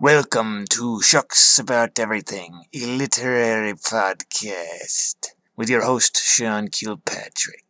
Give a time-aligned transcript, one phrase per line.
[0.00, 7.64] Welcome to Shucks About Everything, a literary podcast with your host, Sean Kilpatrick.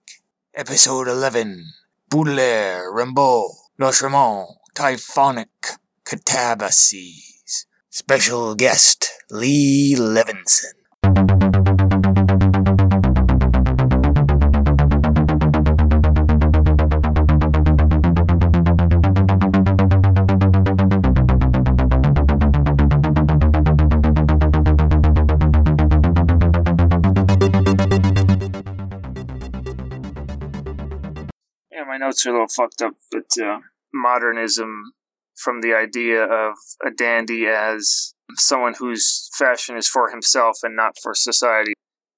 [0.55, 1.65] Episode 11
[2.11, 3.49] Baudelaire, Rimbaud,
[3.81, 7.65] Lautréamont, Typhonic Catabases.
[7.89, 11.38] Special guest, Lee Levinson.
[32.09, 33.59] Notes are a little fucked up, but uh,
[33.93, 34.93] modernism
[35.37, 36.55] from the idea of
[36.85, 41.75] a dandy as someone whose fashion is for himself and not for society,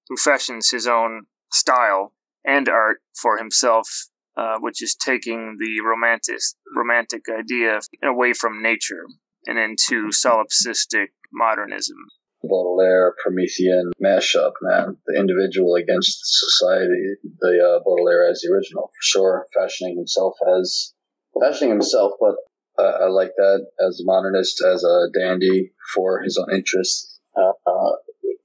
[0.09, 1.23] who fashions his own
[1.53, 2.13] style
[2.45, 3.89] and art for himself,
[4.37, 6.39] uh, which is taking the romantic
[6.75, 9.05] romantic idea away from nature
[9.47, 11.99] and into solipsistic modernism.
[12.43, 14.97] Baudelaire Promethean mashup, man.
[15.07, 17.15] The individual against society.
[17.41, 19.47] The uh, Baudelaire as the original, for sure.
[19.55, 20.95] Fashioning himself as
[21.39, 22.37] fashioning himself, but
[22.79, 27.19] uh, I like that as a modernist, as a dandy for his own interests.
[27.37, 27.93] Uh, uh,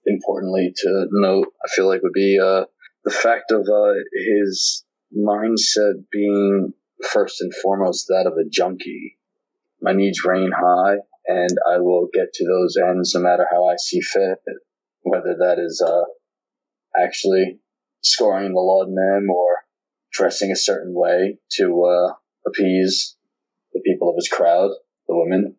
[0.05, 2.65] importantly to note, I feel like would be uh,
[3.03, 4.83] the fact of uh, his
[5.15, 6.73] mindset being
[7.11, 9.17] first and foremost that of a junkie.
[9.81, 13.75] My needs reign high and I will get to those ends no matter how I
[13.77, 14.39] see fit,
[15.01, 16.03] whether that is uh,
[17.01, 17.59] actually
[18.03, 19.65] scoring the laudanum or
[20.13, 22.13] dressing a certain way to uh,
[22.47, 23.15] appease
[23.73, 24.71] the people of his crowd,
[25.07, 25.55] the women.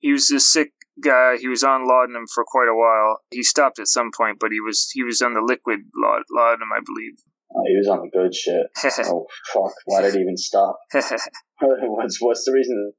[0.00, 1.36] He was a sick guy.
[1.38, 3.20] He was on laudanum for quite a while.
[3.30, 6.68] He stopped at some point, but he was he was on the liquid laud- laudanum,
[6.74, 7.14] I believe.
[7.50, 8.66] Uh, he was on the good shit.
[9.06, 9.72] oh fuck!
[9.86, 10.78] Why did he even stop?
[10.92, 12.92] what's what's the reason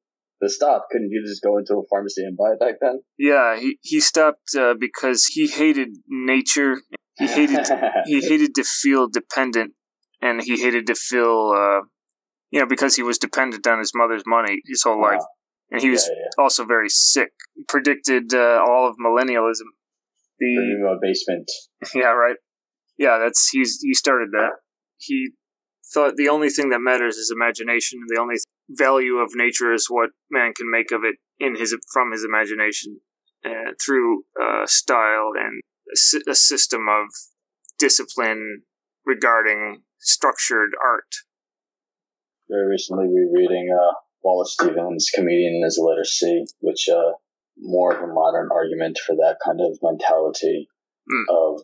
[0.44, 0.88] to stop?
[0.92, 3.02] Couldn't you just go into a pharmacy and buy it back then?
[3.18, 6.82] Yeah, he he stopped uh, because he hated nature.
[7.18, 7.66] He hated
[8.06, 9.74] he hated to feel dependent,
[10.22, 11.82] and he hated to feel uh,
[12.52, 15.22] you know because he was dependent on his mother's money his whole life,
[15.72, 16.44] and he was Yeah, yeah.
[16.44, 17.32] also very sick.
[17.68, 19.70] Predicted uh, all of millennialism.
[20.40, 21.50] The basement.
[21.96, 22.36] yeah right
[22.98, 24.52] yeah that's he's he started that.
[24.98, 25.30] He
[25.94, 28.36] thought the only thing that matters is imagination, and the only
[28.70, 33.00] value of nature is what man can make of it in his from his imagination
[33.46, 37.08] uh, through uh, style and a, a system of
[37.78, 38.64] discipline
[39.06, 41.12] regarding structured art.
[42.50, 43.94] Very recently rereading uh,
[44.24, 47.12] Wallace Stevens' Comedian in His Letter C, which uh,
[47.58, 50.68] more of a modern argument for that kind of mentality
[51.08, 51.26] Mm.
[51.30, 51.62] of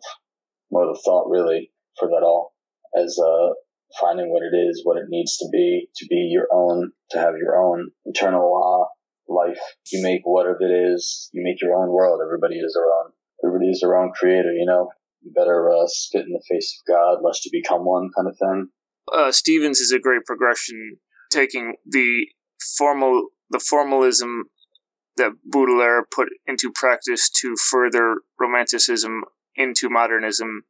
[0.71, 2.53] mode of thought, really, for that all,
[2.95, 3.53] as uh,
[3.99, 7.35] finding what it is, what it needs to be, to be your own, to have
[7.37, 9.59] your own internal uh, life.
[9.91, 12.21] You make what of it is, you make your own world.
[12.23, 13.11] Everybody is their own.
[13.43, 14.89] Everybody is their own creator, you know?
[15.21, 18.37] You better uh, spit in the face of God lest you become one kind of
[18.37, 18.69] thing.
[19.13, 20.97] uh, Stevens is a great progression,
[21.31, 22.27] taking the
[22.77, 24.45] formal the formalism
[25.17, 29.23] that Baudelaire put into practice to further romanticism
[29.55, 30.63] into modernism.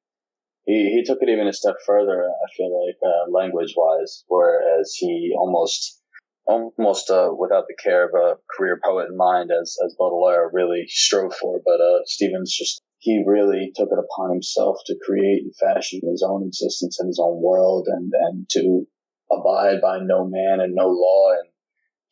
[0.71, 2.23] He, he took it even a step further.
[2.23, 5.99] I feel like uh, language wise, whereas he almost
[6.45, 10.85] almost uh, without the care of a career poet in mind, as as Baudelaire really
[10.87, 11.59] strove for.
[11.65, 16.23] But uh, Stevens just he really took it upon himself to create and fashion his
[16.27, 18.87] own existence in his own world, and and to
[19.31, 21.49] abide by no man and no law, and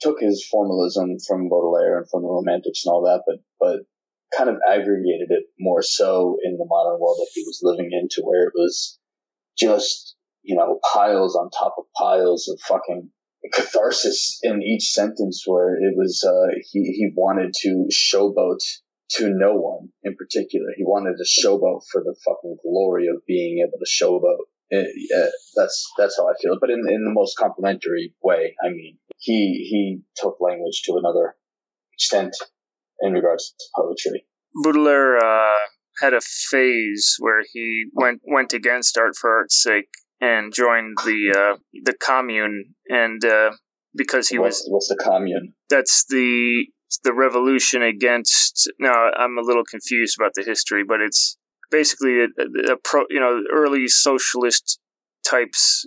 [0.01, 3.79] took his formalism from Baudelaire and from the Romantics and all that, but but
[4.35, 8.07] kind of aggregated it more so in the modern world that he was living in
[8.11, 8.99] to where it was
[9.57, 13.09] just, you know, piles on top of piles of fucking
[13.53, 18.59] catharsis in each sentence where it was, uh, he, he wanted to showboat
[19.09, 20.67] to no one in particular.
[20.75, 24.45] He wanted to showboat for the fucking glory of being able to showboat.
[25.55, 26.57] That's, that's how I feel.
[26.61, 31.35] But in, in the most complimentary way, I mean, he, he took language to another
[31.93, 32.35] extent
[33.01, 34.25] in regards to poetry.
[34.63, 35.57] Baudelaire uh,
[36.01, 39.89] had a phase where he went went against art for art's sake
[40.21, 43.51] and joined the uh, the commune, and uh,
[43.95, 45.53] because he was what's, what's the commune?
[45.69, 46.65] that's the
[47.03, 48.71] the revolution against.
[48.79, 51.37] Now I'm a little confused about the history, but it's
[51.71, 53.03] basically a, a pro.
[53.09, 54.79] You know, early socialist
[55.25, 55.85] types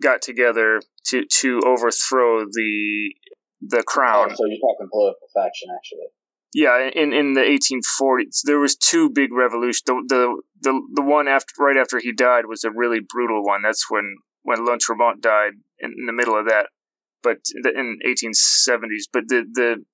[0.00, 3.14] got together to to overthrow the
[3.60, 4.28] the crown.
[4.30, 6.08] Oh, so you're talking political faction, actually.
[6.54, 9.82] Yeah, in in the 1840s, there was two big revolutions.
[9.86, 13.62] The the the the one after right after he died was a really brutal one.
[13.62, 16.68] That's when when Lautréamont died in, in the middle of that.
[17.22, 19.84] But the, in 1870s, but the the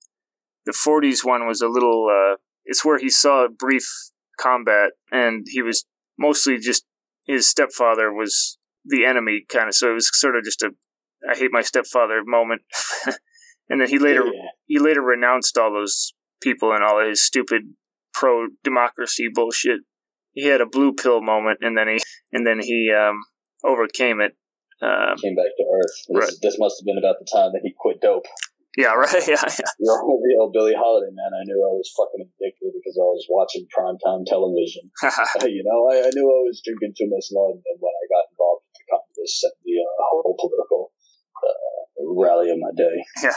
[0.66, 2.08] The 40s one was a little.
[2.10, 3.86] Uh, it's where he saw brief
[4.38, 5.84] combat, and he was
[6.18, 6.84] mostly just
[7.26, 9.74] his stepfather was the enemy, kind of.
[9.74, 10.70] So it was sort of just a
[11.28, 12.62] I hate my stepfather moment.
[13.68, 14.48] and then he later Yeah.
[14.66, 16.14] he later renounced all those
[16.44, 17.62] people and all his stupid
[18.12, 19.80] pro democracy bullshit.
[20.34, 21.98] He had a blue pill moment, and then he
[22.32, 23.22] and then he um,
[23.64, 24.36] overcame it.
[24.82, 25.96] Um, Came back to Earth.
[26.10, 26.36] This, Right.
[26.42, 28.26] this must have been about the time that he quit dope.
[28.76, 29.14] yeah, right.
[29.30, 29.70] Yeah, yeah.
[29.78, 31.30] You're a real Billie Holiday, man.
[31.32, 34.90] I knew I was fucking addicted because I was watching primetime television.
[35.54, 38.26] you know, I, I knew I was drinking too much lard and when I got
[38.34, 40.90] involved with the communists and the uh, whole political
[41.38, 41.80] uh,
[42.18, 43.30] rally of my day.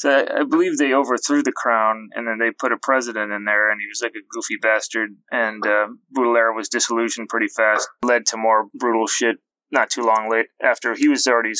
[0.00, 3.70] So I, believe they overthrew the crown, and then they put a president in there,
[3.70, 5.10] and he was like a goofy bastard.
[5.30, 9.36] And uh, Baudelaire was disillusioned pretty fast, led to more brutal shit.
[9.70, 11.52] Not too long late after he was already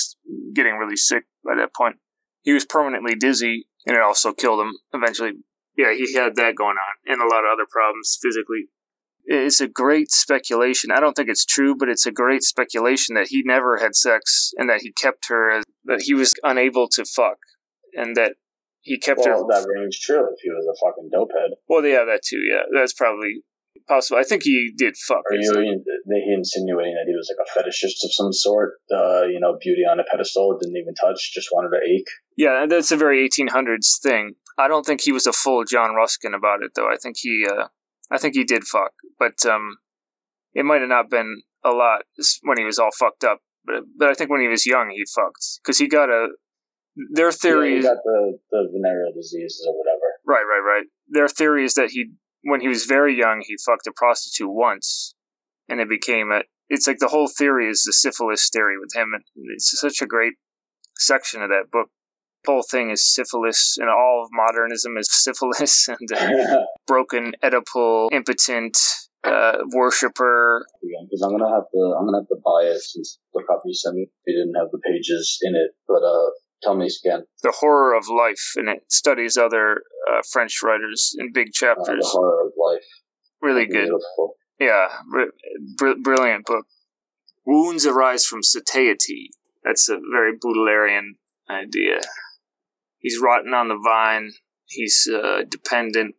[0.55, 1.97] getting really sick by that point.
[2.41, 5.33] He was permanently dizzy, and it also killed him eventually.
[5.77, 8.69] Yeah, he had that going on, and a lot of other problems physically.
[9.27, 10.91] It's a great speculation.
[10.91, 14.53] I don't think it's true, but it's a great speculation that he never had sex
[14.57, 17.37] and that he kept her, as, that he was unable to fuck,
[17.95, 18.35] and that
[18.83, 19.61] he kept Well, her.
[19.63, 21.57] that rings true if he was a fucking dopehead.
[21.69, 22.39] Well, yeah, that too.
[22.41, 23.43] Yeah, that's probably
[23.89, 24.19] possible.
[24.19, 25.23] I think he did fuck.
[25.31, 28.75] Are you in- he insinuating that he was like a fetishist of some sort?
[28.91, 32.09] Uh, you know, beauty on a pedestal, didn't even touch, just wanted to ache.
[32.37, 34.35] Yeah, and that's a very 1800s thing.
[34.59, 36.89] I don't think he was a full John Ruskin about it, though.
[36.89, 37.69] I think he, uh,
[38.11, 39.77] I think he did fuck, but um,
[40.55, 42.03] it might have not been a lot
[42.43, 43.41] when he was all fucked up.
[43.65, 46.29] But but I think when he was young, he fucked because he got a.
[47.13, 50.07] Their Yeah, theory he got the, the venereal diseases or whatever.
[50.27, 50.87] right, right, right.
[51.09, 52.11] Their theory is that he,
[52.43, 55.15] when he was very young, he fucked a prostitute once,
[55.69, 56.43] and it became a.
[56.69, 60.07] It's like the whole theory is the syphilis theory with him, and it's such a
[60.07, 60.35] great
[60.99, 61.89] section of that book.
[62.45, 68.09] The whole thing is syphilis, and all of modernism is syphilis, and uh, broken, Oedipal,
[68.13, 68.77] impotent,
[69.25, 70.65] uh, worshiper.
[70.83, 73.75] because I'm gonna have to I'm gonna have to buy it since the copy you
[73.75, 75.73] sent me it didn't have the pages in it.
[75.87, 76.31] But uh,
[76.63, 81.33] tell me again, The horror of life, and it studies other uh, French writers in
[81.33, 82.07] big uh, the chapters.
[82.09, 82.85] horror of life.
[83.41, 83.89] really good.
[83.89, 84.35] Beautiful.
[84.59, 85.33] Yeah, br-
[85.77, 86.67] br- brilliant book.
[87.47, 89.31] Wounds arise from satiety.
[89.65, 91.13] That's a very Baudelairean
[91.49, 92.01] idea.
[92.99, 94.33] He's rotten on the vine.
[94.67, 96.17] He's uh, dependent.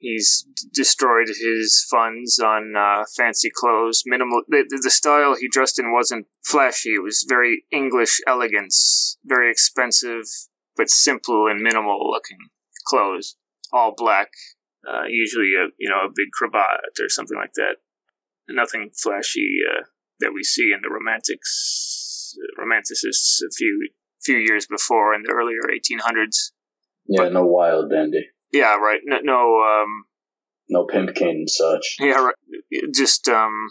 [0.00, 4.02] He's destroyed his funds on uh, fancy clothes.
[4.06, 4.42] Minimal.
[4.48, 6.94] The, the- style he dressed in wasn't flashy.
[6.94, 9.18] It was very English elegance.
[9.24, 10.24] Very expensive,
[10.76, 12.38] but simple and minimal looking
[12.88, 13.36] clothes.
[13.72, 14.30] All black
[14.88, 17.76] uh, usually a you know a big cravat or something like that.
[18.48, 19.84] Nothing flashy uh,
[20.20, 23.88] that we see in the romantics romanticists a few
[24.22, 26.52] few years before in the earlier 1800s.
[27.06, 29.00] Yeah, no wild dandy, Yeah, right.
[29.04, 30.04] No, no um,
[30.68, 31.96] no pimp cane and such.
[32.00, 32.34] yeah, right.
[32.94, 33.68] just um,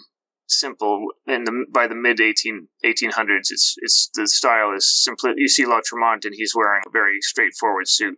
[0.48, 1.08] simple.
[1.28, 5.34] In the by the mid 18, 1800s, it's it's the style is simple.
[5.36, 8.18] You see Lautréamont, and he's wearing a very straightforward suit.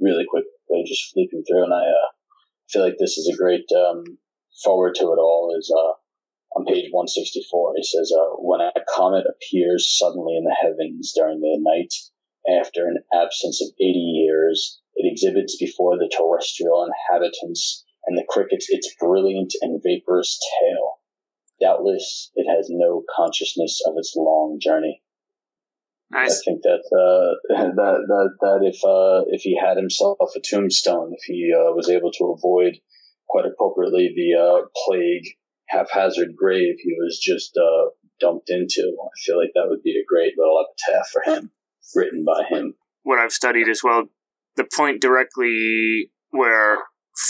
[0.00, 2.08] Really quick, uh, just flipping through, and I uh,
[2.68, 4.04] feel like this is a great um,
[4.62, 5.54] forward to it all.
[5.58, 7.74] Is uh, on page 164.
[7.76, 11.92] It says, uh, "When a comet appears suddenly in the heavens during the night
[12.60, 13.96] after an absence of 80
[14.34, 21.00] years, it exhibits before the terrestrial inhabitants and the crickets its brilliant and vaporous tail.
[21.60, 25.02] Doubtless, it has no consciousness of its long journey."
[26.12, 31.12] I think that uh, that that that if uh, if he had himself a tombstone,
[31.12, 32.78] if he uh, was able to avoid
[33.28, 35.24] quite appropriately the uh, plague
[35.68, 37.88] haphazard grave he was just uh,
[38.20, 41.50] dumped into, I feel like that would be a great little epitaph for him,
[41.94, 42.74] written by him.
[43.02, 44.08] what I've studied as well.
[44.56, 46.78] The point directly where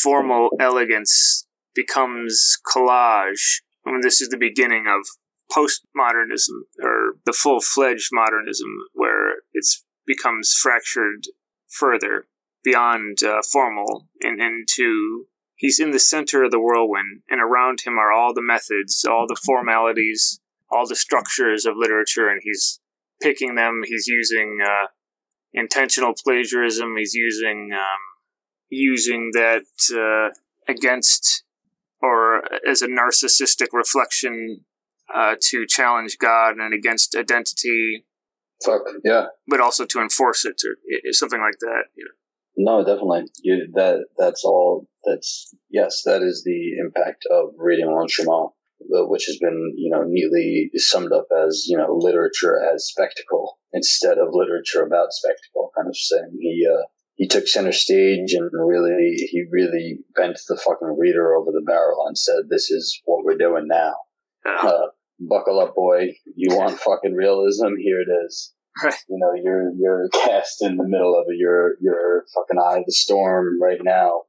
[0.02, 3.60] formal elegance becomes collage.
[3.86, 5.06] I mean, this is the beginning of
[5.50, 9.66] postmodernism or the full fledged modernism, where it
[10.06, 11.24] becomes fractured
[11.68, 12.26] further
[12.62, 15.26] beyond uh, formal and into.
[15.56, 19.26] He's in the center of the whirlwind, and around him are all the methods, all
[19.28, 20.40] the formalities,
[20.70, 22.80] all the structures of literature, and he's
[23.22, 23.82] picking them.
[23.84, 24.86] He's using uh,
[25.54, 26.96] intentional plagiarism.
[26.98, 28.02] He's using um,
[28.68, 30.34] using that uh,
[30.70, 31.44] against
[32.02, 34.60] or as a narcissistic reflection
[35.14, 38.04] uh, to challenge God and against identity,
[38.64, 41.84] Fuck yeah, but also to enforce it or something like that.
[41.96, 42.78] You know.
[42.78, 43.24] no, definitely.
[43.42, 44.86] You that that's all.
[45.04, 48.52] That's yes, that is the impact of reading Lautréamont,
[48.88, 54.18] which has been you know neatly summed up as you know literature as spectacle instead
[54.18, 56.38] of literature about spectacle kind of thing.
[56.40, 56.84] He uh,
[57.16, 62.06] he took center stage and really he really bent the fucking reader over the barrel
[62.06, 63.94] and said, "This is what we're doing now."
[64.46, 64.86] Uh,
[65.20, 66.14] buckle up, boy.
[66.34, 67.74] You want fucking realism?
[67.78, 68.52] Here it is.
[68.82, 68.94] Right.
[69.08, 71.36] You know, you're you're cast in the middle of it.
[71.38, 74.22] You're you're fucking eye of the storm right now.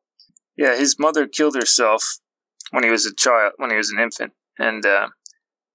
[0.56, 2.20] Yeah, his mother killed herself
[2.72, 5.10] when he was a child, when he was an infant, and uh,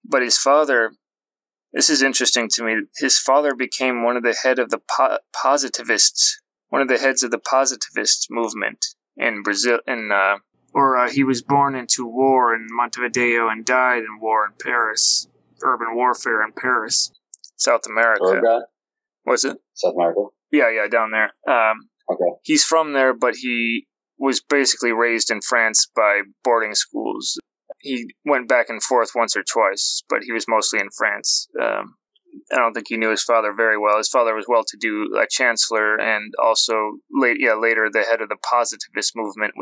[0.05, 0.93] but his father.
[1.73, 2.75] This is interesting to me.
[2.99, 7.23] His father became one of the head of the po- positivists, one of the heads
[7.23, 8.85] of the positivist movement
[9.17, 9.79] in Brazil.
[9.87, 10.39] In uh,
[10.75, 15.29] or uh, he was born into war in Montevideo and died in war in Paris,
[15.63, 17.13] urban warfare in Paris,
[17.57, 18.25] South America.
[18.25, 18.61] Uruguay,
[19.25, 19.57] Was it?
[19.75, 20.23] South America.
[20.51, 21.31] Yeah, yeah, down there.
[21.49, 22.33] Um, Okay.
[22.43, 23.87] he's from there, but he
[24.19, 27.39] was basically raised in France by boarding schools.
[27.81, 31.49] He went back and forth once or twice, but he was mostly in France.
[31.61, 31.97] Um,
[32.53, 33.99] I don't think he knew his father very well.
[33.99, 38.21] His father was well to do, a chancellor, and also late, yeah, later the head
[38.21, 39.55] of the positivist movement,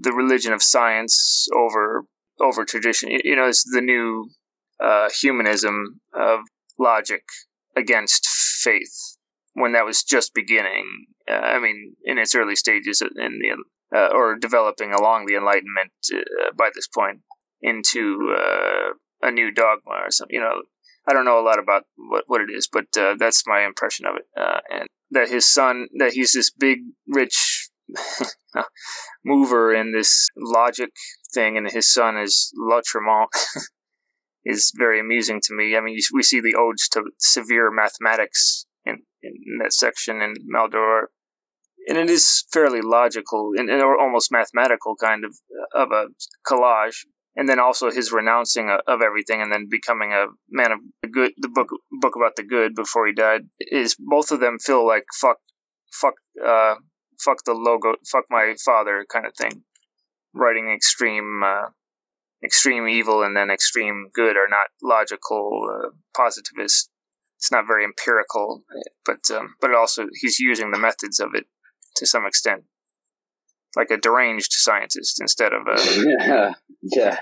[0.00, 2.04] the religion of science over
[2.40, 3.10] over tradition.
[3.10, 4.30] You- You know, it's the new
[4.80, 6.40] uh, humanism of
[6.78, 7.22] logic
[7.76, 9.16] against faith
[9.54, 11.06] when that was just beginning.
[11.28, 13.50] Uh, I mean, in its early stages in the
[13.96, 17.20] uh, or developing along the Enlightenment uh, by this point
[17.62, 20.34] into uh, a new dogma or something.
[20.34, 20.62] You know,
[21.06, 24.06] I don't know a lot about what what it is, but uh, that's my impression
[24.06, 24.26] of it.
[24.36, 27.68] Uh, and that his son, that he's this big, rich
[29.24, 30.90] mover in this logic
[31.34, 33.28] thing, and his son is Lautréamont.
[34.44, 35.76] is very amusing to me.
[35.76, 40.34] I mean, you, we see the odes to severe mathematics in, in that section in
[40.52, 41.06] Maldoror,
[41.86, 45.36] and it is fairly logical and, and or almost mathematical kind of
[45.74, 46.06] of a
[46.46, 47.04] collage.
[47.36, 51.32] And then also his renouncing of, everything and then becoming a man of the good.
[51.38, 51.68] The book
[52.00, 55.38] book about the good before he died is both of them feel like fuck,
[55.92, 56.74] fuck, uh,
[57.24, 59.62] fuck the logo, fuck my father kind of thing.
[60.34, 61.42] Writing extreme.
[61.44, 61.68] Uh,
[62.44, 66.90] extreme evil and then extreme good are not logical uh, positivist
[67.36, 68.64] it's not very empirical
[69.04, 71.44] but um, but also he's using the methods of it
[71.96, 72.64] to some extent
[73.76, 75.76] like a deranged scientist instead of a
[76.26, 76.52] yeah.
[76.82, 77.16] Yeah.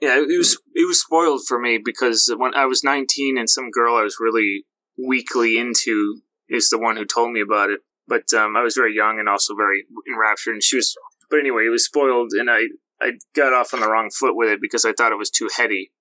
[0.00, 3.70] yeah it was it was spoiled for me because when I was 19 and some
[3.70, 4.64] girl I was really
[4.98, 8.94] weakly into is the one who told me about it but um, I was very
[8.94, 10.96] young and also very enraptured and she was
[11.30, 12.68] but anyway it was spoiled and I
[13.00, 15.48] I got off on the wrong foot with it because I thought it was too
[15.54, 15.92] heady.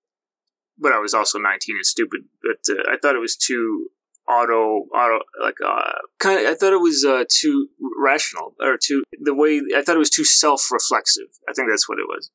[0.77, 2.21] But I was also 19 and stupid.
[2.41, 3.89] But uh, I thought it was too
[4.29, 7.69] auto, auto, like, uh, kind of, I thought it was uh, too
[8.01, 11.27] rational or too, the way, I thought it was too self reflexive.
[11.49, 12.31] I think that's what it was.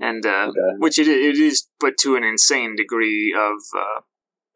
[0.00, 0.76] And, uh, Okay.
[0.78, 4.00] which it, it is, but to an insane degree of, uh,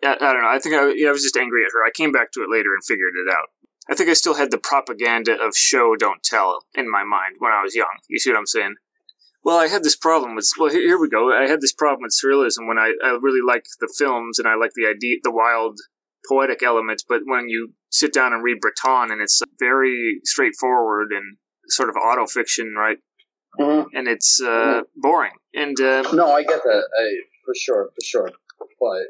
[0.04, 0.48] I, I don't know.
[0.48, 1.84] I think I, yeah, I was just angry at her.
[1.84, 3.48] I came back to it later and figured it out.
[3.90, 7.52] I think I still had the propaganda of show, don't tell in my mind when
[7.52, 7.98] I was young.
[8.08, 8.76] You see what I'm saying?
[9.44, 10.48] Well, I had this problem with.
[10.56, 11.32] Well, here, here we go.
[11.32, 14.54] I had this problem with surrealism when I, I really liked the films and I
[14.54, 15.80] liked the idea, the wild,
[16.28, 17.04] poetic elements.
[17.08, 21.36] But when you sit down and read Breton, and it's very straightforward and
[21.68, 22.98] sort of auto fiction, right?
[23.58, 23.86] Mhm.
[23.94, 25.32] And it's uh, boring.
[25.54, 26.88] And uh, No, I get that.
[26.98, 27.04] I,
[27.44, 28.30] for sure, for sure.
[28.80, 29.02] But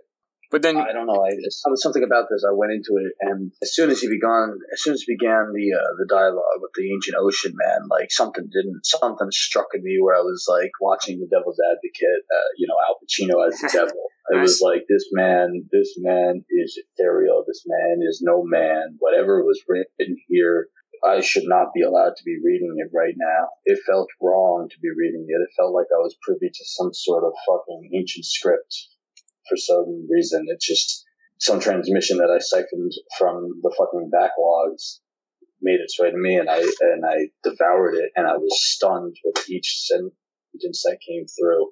[0.53, 1.25] but then I don't know.
[1.25, 2.45] I just, something about this.
[2.45, 5.49] I went into it, and as soon as he began, as soon as he began
[5.49, 9.83] the uh, the dialogue with the ancient ocean man, like something didn't, something struck in
[9.83, 12.23] me where I was like watching The Devil's Advocate.
[12.29, 14.13] Uh, you know, Al Pacino as the devil.
[14.29, 17.45] It was like this man, this man is ethereal.
[17.49, 18.97] This man is no man.
[19.01, 20.69] Whatever was written here.
[21.03, 23.49] I should not be allowed to be reading it right now.
[23.65, 25.43] It felt wrong to be reading it.
[25.43, 28.92] It felt like I was privy to some sort of fucking ancient script
[29.49, 30.45] for some reason.
[30.49, 31.05] It's just
[31.39, 35.01] some transmission that I siphoned from the fucking backlogs
[35.61, 39.17] made its way to me, and I and I devoured it, and I was stunned
[39.25, 41.71] with each sentence that came through.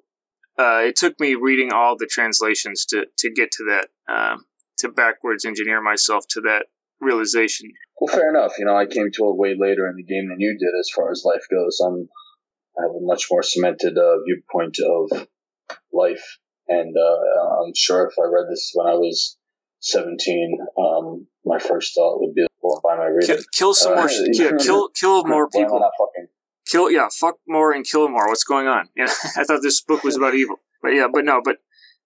[0.57, 4.45] uh, it took me reading all the translations to to get to that um
[4.77, 6.65] to backwards engineer myself to that
[6.99, 7.69] realization.
[7.99, 8.53] Well, fair enough.
[8.57, 10.89] You know, I came to it way later in the game than you did, as
[10.95, 11.79] far as life goes.
[11.85, 12.09] I'm
[12.79, 15.27] I have a much more cemented uh, viewpoint of
[15.93, 16.25] life,
[16.67, 19.37] and uh, I'm sure if I read this when I was
[19.81, 23.93] 17, um, my first thought would be, "Well, why am I reading?" Kill, kill some
[23.93, 24.09] Uh, more.
[24.33, 25.79] Yeah, kill kill more Why am I people.
[25.79, 26.27] not fucking
[26.67, 28.27] Kill yeah, fuck more and kill more.
[28.27, 28.89] What's going on?
[28.95, 29.05] Know,
[29.37, 31.57] I thought this book was about evil, but yeah, but no, but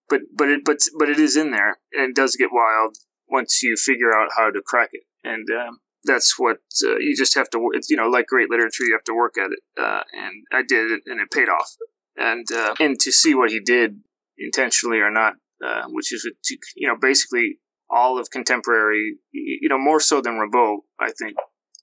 [0.08, 2.96] but but it but but it is in there, and it does get wild
[3.28, 7.34] once you figure out how to crack it, and um, that's what uh, you just
[7.34, 7.68] have to.
[7.74, 10.62] It's you know like great literature, you have to work at it, uh, and I
[10.66, 11.76] did it, and it paid off,
[12.16, 14.00] and uh, and to see what he did
[14.38, 16.28] intentionally or not, uh, which is
[16.76, 17.58] you know basically
[17.90, 19.16] all of contemporary.
[19.32, 20.78] You know, more so than Rimbaud.
[20.98, 21.36] I think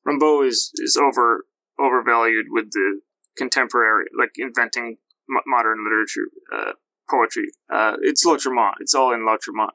[0.05, 1.45] Rimbaud is is over
[1.79, 3.01] overvalued with the
[3.37, 4.97] contemporary, like inventing
[5.47, 6.73] modern literature, uh,
[7.09, 7.47] poetry.
[7.71, 8.73] Uh, it's Lautréamont.
[8.79, 9.71] It's all in Lautréamont.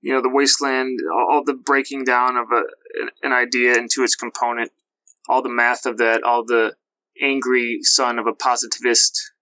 [0.00, 2.62] You know, the wasteland, all the breaking down of a,
[3.22, 4.70] an idea into its component,
[5.28, 6.74] all the math of that, all the
[7.20, 9.32] angry son of a positivist.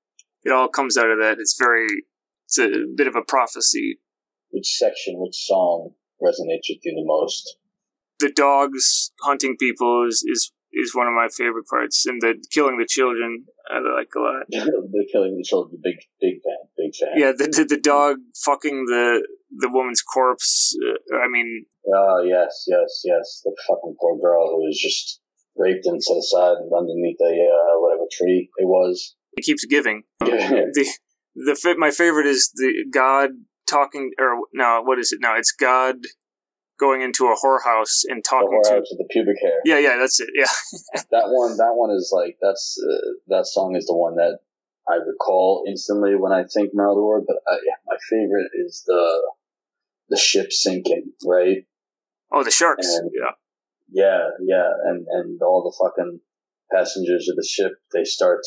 [0.44, 1.38] It all comes out of that.
[1.38, 1.88] It's very,
[2.46, 3.98] it's a bit of a prophecy.
[4.50, 5.90] Which section, which song
[6.22, 7.56] resonates with you the most?
[8.20, 12.78] The dogs hunting people is, is is one of my favorite parts, and the killing
[12.78, 14.46] the children I like a lot.
[14.48, 17.18] the killing the children, big big fan, big fan.
[17.18, 20.76] Yeah, the the, the dog fucking the the woman's corpse.
[20.86, 25.20] Uh, I mean, oh yes, yes, yes, the fucking poor girl who was just
[25.56, 29.16] raped and set aside underneath a uh, whatever tree it was.
[29.36, 30.04] It keeps giving.
[30.20, 30.86] the
[31.36, 33.30] the my favorite is the God
[33.68, 35.18] talking or no, what is it?
[35.20, 35.96] No, it's God
[36.78, 39.60] going into a whorehouse and talking the to with the pubic hair.
[39.64, 40.28] Yeah, yeah, that's it.
[40.34, 40.50] Yeah,
[41.10, 41.56] that one.
[41.56, 44.38] That one is like that's uh, that song is the one that
[44.88, 47.22] I recall instantly when I think Maldoror.
[47.26, 49.32] But yeah, my favorite is the
[50.08, 51.66] the ship sinking, right?
[52.32, 52.86] Oh, the sharks.
[52.86, 53.32] And, yeah,
[53.90, 56.20] yeah, yeah, and and all the fucking
[56.72, 58.40] passengers of the ship they start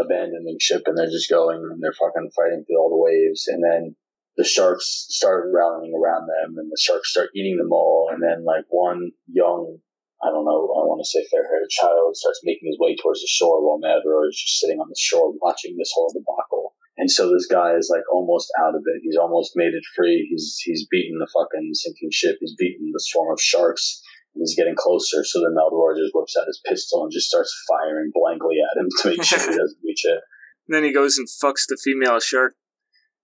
[0.00, 3.62] abandoning ship and they're just going and they're fucking fighting through all the waves and
[3.62, 3.96] then
[4.36, 8.08] the sharks start rallying around them and the sharks start eating them all.
[8.12, 9.78] And then like one young,
[10.22, 13.20] I don't know, I want to say fair haired child starts making his way towards
[13.20, 16.74] the shore while Mavro is just sitting on the shore watching this whole debacle.
[16.96, 19.00] And so this guy is like almost out of it.
[19.02, 20.28] He's almost made it free.
[20.30, 22.36] He's, he's beaten the fucking sinking ship.
[22.40, 23.99] He's beaten the swarm of sharks.
[24.34, 25.24] He's getting closer.
[25.24, 28.88] So then Maldoror just whips out his pistol and just starts firing blankly at him
[29.02, 30.20] to make sure he doesn't reach it.
[30.68, 32.54] And then he goes and fucks the female shark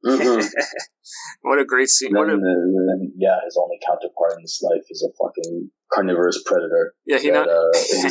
[0.05, 0.47] Mm-hmm.
[1.43, 2.13] what a great scene!
[2.13, 6.43] Then, what a, then, yeah, his only counterpart in this life is a fucking carnivorous
[6.45, 6.95] predator.
[7.07, 7.49] Yeah, he that, not.
[7.49, 8.11] Uh,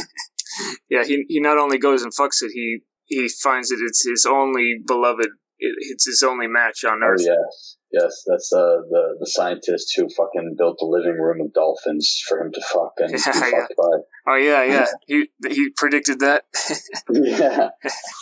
[0.90, 4.26] yeah, he he not only goes and fucks it, he he finds that it's his
[4.26, 5.28] only beloved.
[5.58, 7.22] It, it's his only match on oh, Earth.
[7.22, 11.54] Oh yes, yes, that's uh, the the scientist who fucking built the living room of
[11.54, 13.66] dolphins for him to fuck and be yeah.
[13.78, 13.98] by.
[14.28, 14.86] Oh yeah, yeah.
[15.08, 16.44] he he predicted that.
[17.10, 17.70] yeah,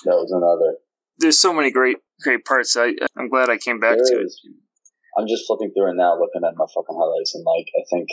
[0.05, 0.77] that was another
[1.17, 2.75] there's so many great great parts.
[2.77, 4.41] I I'm glad I came back there to is.
[4.43, 4.53] it.
[5.17, 8.09] I'm just flipping through it now, looking at my fucking highlights, and like I think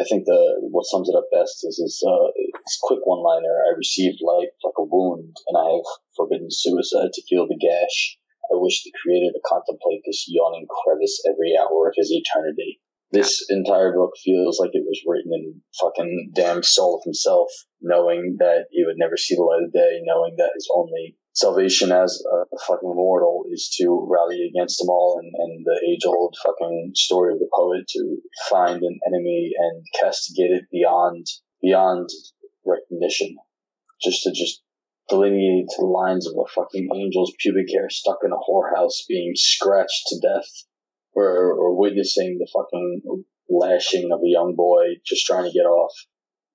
[0.00, 3.54] I think the what sums it up best is this, uh, this quick one liner.
[3.70, 8.18] I received life like a wound, and I have forbidden suicide to heal the gash.
[8.52, 12.80] I wish the creator to contemplate this yawning crevice every hour of his eternity.
[13.10, 17.48] This entire book feels like it was written in fucking damn soul of himself,
[17.80, 21.92] knowing that he would never see the light of day, knowing that his only salvation
[21.92, 26.36] as a fucking mortal is to rally against them all and, and the age old
[26.44, 28.16] fucking story of the poet to
[28.48, 31.26] find an enemy and castigate it beyond
[31.60, 32.08] beyond
[32.64, 33.36] recognition.
[34.02, 34.62] Just to just
[35.08, 40.06] delineate the lines of a fucking angel's pubic hair stuck in a whorehouse being scratched
[40.08, 40.48] to death
[41.12, 45.92] or, or witnessing the fucking lashing of a young boy just trying to get off.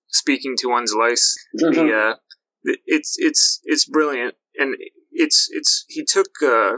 [0.08, 1.36] Speaking to one's lice.
[1.54, 2.16] the, uh,
[2.64, 4.76] it's it's it's brilliant and
[5.12, 6.78] it's it's he took uh,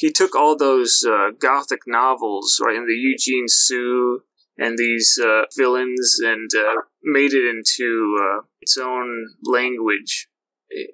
[0.00, 4.22] he took all those uh, gothic novels right and the Eugene Sue
[4.58, 10.28] and these uh, villains and uh, made it into uh, its own language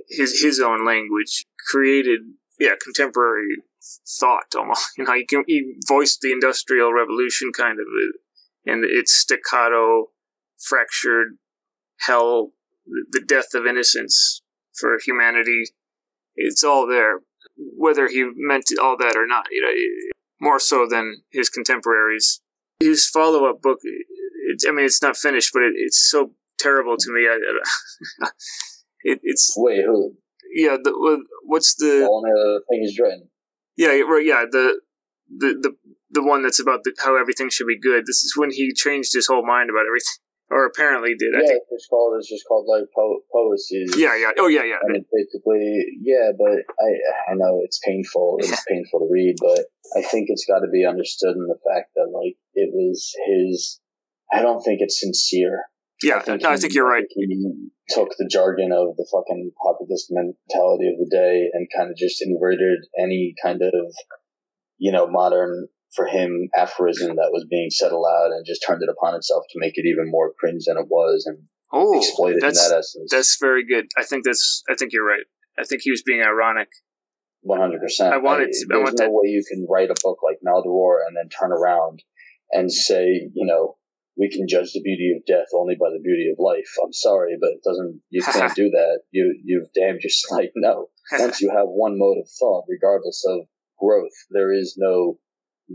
[0.09, 2.21] his his own language created
[2.59, 3.57] yeah contemporary
[4.21, 7.87] thought almost you know he, he voiced the industrial revolution kind of
[8.67, 10.07] and its staccato
[10.59, 11.39] fractured
[12.01, 12.53] hell
[13.11, 14.43] the death of innocence
[14.75, 15.65] for humanity
[16.39, 17.21] it's all there,
[17.57, 19.47] whether he meant all that or not.
[19.51, 19.73] You know,
[20.41, 22.41] more so than his contemporaries.
[22.81, 23.81] His follow-up book,
[24.67, 27.27] I mean, it's not finished, but it, it's so terrible to me.
[27.29, 28.27] I,
[29.13, 30.15] it, it's wait who?
[30.55, 33.29] Yeah, the, what's the one the things written?
[33.77, 34.25] Yeah, right.
[34.25, 34.81] Yeah, the
[35.29, 35.77] the the
[36.11, 38.07] the one that's about the, how everything should be good.
[38.07, 40.19] This is when he changed his whole mind about everything
[40.51, 41.33] or apparently did.
[41.33, 41.63] Yeah, I think.
[41.71, 43.85] it's called it's just called like po- poesy.
[43.97, 44.33] Yeah, yeah.
[44.39, 44.81] Oh, yeah, yeah.
[44.83, 48.39] And basically, yeah, but I I know it's painful.
[48.41, 49.67] It's painful to read, but
[49.97, 53.81] I think it's got to be understood in the fact that like it was his.
[54.33, 55.65] I don't think it's sincere.
[56.03, 57.05] Yeah, I think, no, he, I think you're right.
[57.11, 61.97] He took the jargon of the fucking populist mentality of the day and kind of
[61.97, 63.73] just inverted any kind of,
[64.79, 68.89] you know, modern for him aphorism that was being said aloud and just turned it
[68.89, 71.39] upon itself to make it even more cringe than it was and
[71.73, 73.11] oh, exploit it in that essence.
[73.11, 73.87] That's very good.
[73.97, 74.63] I think that's.
[74.69, 75.25] I think you're right.
[75.59, 76.69] I think he was being ironic.
[77.41, 78.13] One hundred percent.
[78.13, 78.53] I wanted.
[78.53, 81.29] To, there's I want no way you can write a book like Maldoror and then
[81.31, 82.03] turn around
[82.53, 83.78] and say, you know,
[84.19, 86.69] we can judge the beauty of death only by the beauty of life.
[86.85, 88.01] I'm sorry, but it doesn't.
[88.11, 89.01] You can't do that.
[89.11, 90.51] You you've damned your sight.
[90.57, 90.89] No.
[91.13, 93.47] Once you have one mode of thought, regardless of
[93.79, 95.19] growth, there is no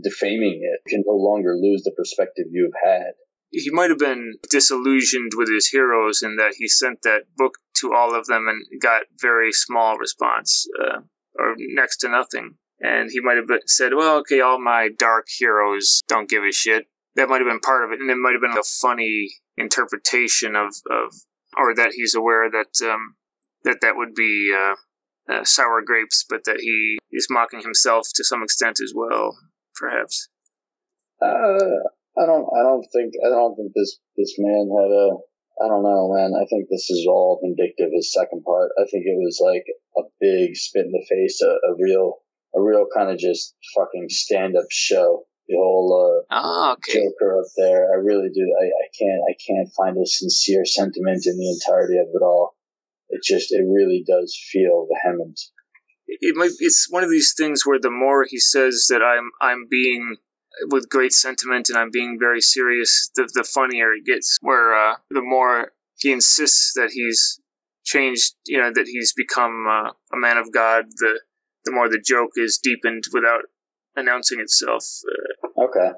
[0.00, 0.80] defaming it.
[0.86, 3.12] You can no longer lose the perspective you've had.
[3.50, 7.92] he might have been disillusioned with his heroes in that he sent that book to
[7.92, 11.00] all of them and got very small response uh,
[11.38, 16.02] or next to nothing and he might have said well okay all my dark heroes
[16.08, 18.40] don't give a shit that might have been part of it and it might have
[18.42, 21.12] been a funny interpretation of, of
[21.56, 23.14] or that he's aware that um,
[23.64, 24.74] that that would be uh,
[25.32, 29.36] uh, sour grapes but that he is mocking himself to some extent as well
[29.74, 30.28] perhaps
[31.22, 31.80] Uh,
[32.18, 32.46] I don't.
[32.58, 33.14] I don't think.
[33.24, 35.06] I don't think this this man had a.
[35.62, 36.32] I don't know, man.
[36.34, 37.90] I think this is all vindictive.
[37.94, 38.70] His second part.
[38.78, 39.64] I think it was like
[39.96, 42.18] a big spit in the face, a, a real,
[42.54, 45.24] a real kind of just fucking stand up show.
[45.48, 47.92] The whole uh, ah okay Joker up there.
[47.92, 48.44] I really do.
[48.60, 49.22] I, I can't.
[49.28, 52.56] I can't find a sincere sentiment in the entirety of it all.
[53.10, 53.52] It just.
[53.52, 55.38] It really does feel vehement.
[56.06, 59.66] it might it's one of these things where the more he says that I'm I'm
[59.70, 60.16] being
[60.70, 64.38] with great sentiment and I'm being very serious, the the funnier it gets.
[64.40, 67.40] Where uh, the more he insists that he's
[67.84, 71.20] changed, you know, that he's become uh, a man of God, the
[71.64, 73.42] the more the joke is deepened without
[73.96, 74.84] announcing itself.
[75.06, 75.90] Uh, Okay.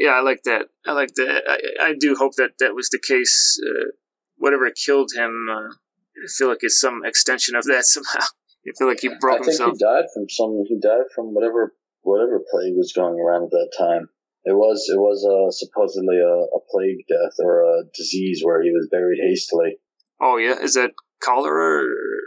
[0.00, 0.66] yeah, I like that.
[0.86, 1.42] I like that.
[1.80, 3.58] I, I do hope that that was the case.
[3.64, 3.90] Uh,
[4.36, 8.26] whatever killed him, uh, I feel like it's some extension of that somehow.
[8.66, 9.72] I feel like he broke I think himself.
[9.78, 10.62] he died from some.
[10.66, 14.08] He died from whatever whatever plague was going around at that time.
[14.44, 18.70] It was it was uh, supposedly a, a plague death or a disease where he
[18.70, 19.78] was buried hastily.
[20.20, 21.84] Oh yeah, is that cholera?
[21.84, 22.17] Or,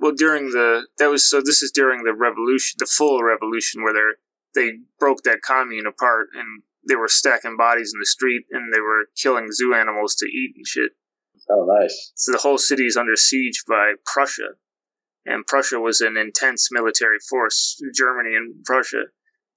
[0.00, 1.40] well, during the that was so.
[1.40, 6.28] This is during the revolution, the full revolution, where they they broke that commune apart
[6.34, 10.26] and they were stacking bodies in the street and they were killing zoo animals to
[10.26, 10.92] eat and shit.
[11.50, 12.12] Oh, nice.
[12.14, 14.56] So the whole city is under siege by Prussia,
[15.26, 17.80] and Prussia was an intense military force.
[17.94, 19.04] Germany and Prussia,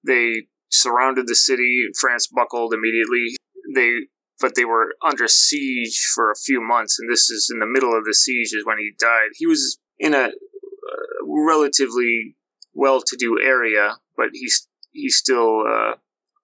[0.06, 1.86] they surrounded the city.
[2.00, 3.38] France buckled immediately.
[3.74, 4.08] They
[4.42, 7.98] but they were under siege for a few months, and this is in the middle
[7.98, 9.30] of the siege is when he died.
[9.36, 11.06] He was in a uh,
[11.54, 12.36] relatively
[12.74, 13.86] well-to-do area,
[14.18, 15.94] but he's he still uh,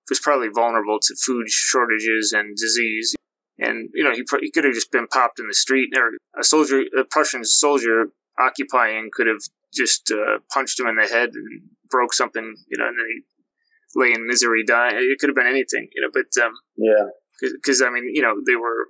[0.09, 3.15] was probably vulnerable to food shortages and disease.
[3.67, 6.07] And you know he pr- he could have just been popped in the street, or
[6.39, 7.97] a soldier, a Prussian soldier
[8.47, 9.43] occupying could have
[9.81, 13.17] just uh, punched him in the head and broke something, you know, and then he
[13.95, 14.95] lay in misery dying.
[14.97, 16.09] It could have been anything, you know.
[16.13, 17.05] But um, Yeah.
[17.55, 18.81] because I mean, you know, they were,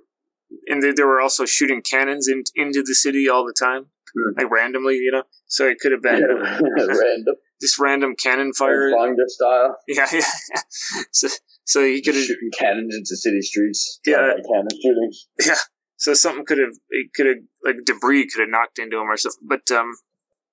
[0.68, 4.38] and they, they were also shooting cannons in, into the city all the time, Hmm.
[4.42, 5.22] like randomly, you know.
[5.46, 7.34] So it could have been Random.
[7.60, 8.90] just random cannon fire.
[8.90, 9.76] Founder style.
[9.88, 10.60] Yeah, yeah.
[11.12, 11.28] so,
[11.64, 14.00] so he could have, Shooting cannons into city streets.
[14.06, 14.16] Yeah.
[14.52, 15.26] Cannon shootings.
[15.44, 15.54] yeah.
[15.96, 19.16] So something could have, it could have, like debris could have knocked into him or
[19.16, 19.46] something.
[19.46, 19.92] But um,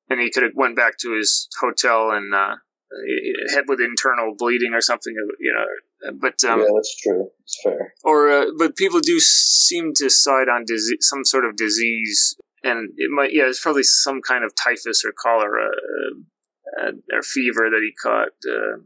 [0.10, 2.56] and he could have went back to his hotel and uh,
[3.54, 6.12] head with internal bleeding or something, you know.
[6.20, 7.28] But um, yeah, that's true.
[7.44, 7.94] It's fair.
[8.04, 12.36] or uh, but people do seem to side on disease, some sort of disease,
[12.68, 17.22] and it might yeah, it's probably some kind of typhus or cholera uh, uh, or
[17.22, 18.36] fever that he caught.
[18.48, 18.84] Uh,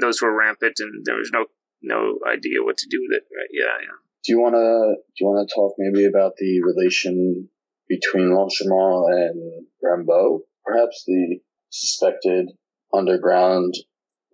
[0.00, 1.46] those were rampant, and there was no
[1.82, 3.24] no idea what to do with it.
[3.34, 3.50] Right?
[3.52, 3.98] Yeah, yeah.
[4.24, 7.48] Do you wanna do you wanna talk maybe about the relation
[7.88, 10.40] between Lautréamont and Rimbaud?
[10.64, 11.38] Perhaps the
[11.70, 12.50] suspected
[12.92, 13.74] underground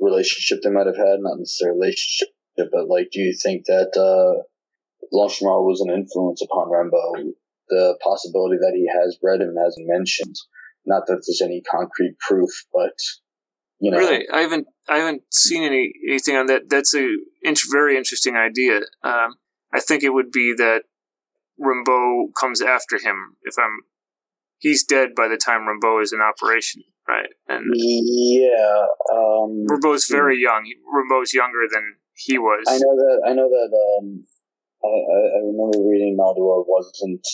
[0.01, 4.43] relationship they might have had, not necessarily relationship, but like, do you think that uh,
[5.13, 7.33] Lautréamont was an influence upon Rimbaud?
[7.73, 10.37] The possibility that he has read him hasn't mentioned.
[10.85, 12.93] Not that there's any concrete proof, but
[13.81, 16.69] you know, Really, I haven't I haven't seen any anything on that.
[16.69, 17.09] That's a
[17.73, 18.81] very interesting idea.
[19.03, 19.37] Um,
[19.73, 20.83] I think it would be that
[21.59, 23.37] Rimbaud comes after him.
[23.43, 23.81] If I'm,
[24.59, 27.31] he's dead by the time Rimbaud is in operation, right?
[27.49, 28.87] And yeah.
[29.13, 30.71] Um, Rimbaud's very young.
[30.87, 32.65] Rimbaud's younger than he was.
[32.69, 33.23] I know that.
[33.27, 33.71] I know that.
[33.99, 34.25] Um,
[34.85, 37.27] I, I I remember reading Maldoror wasn't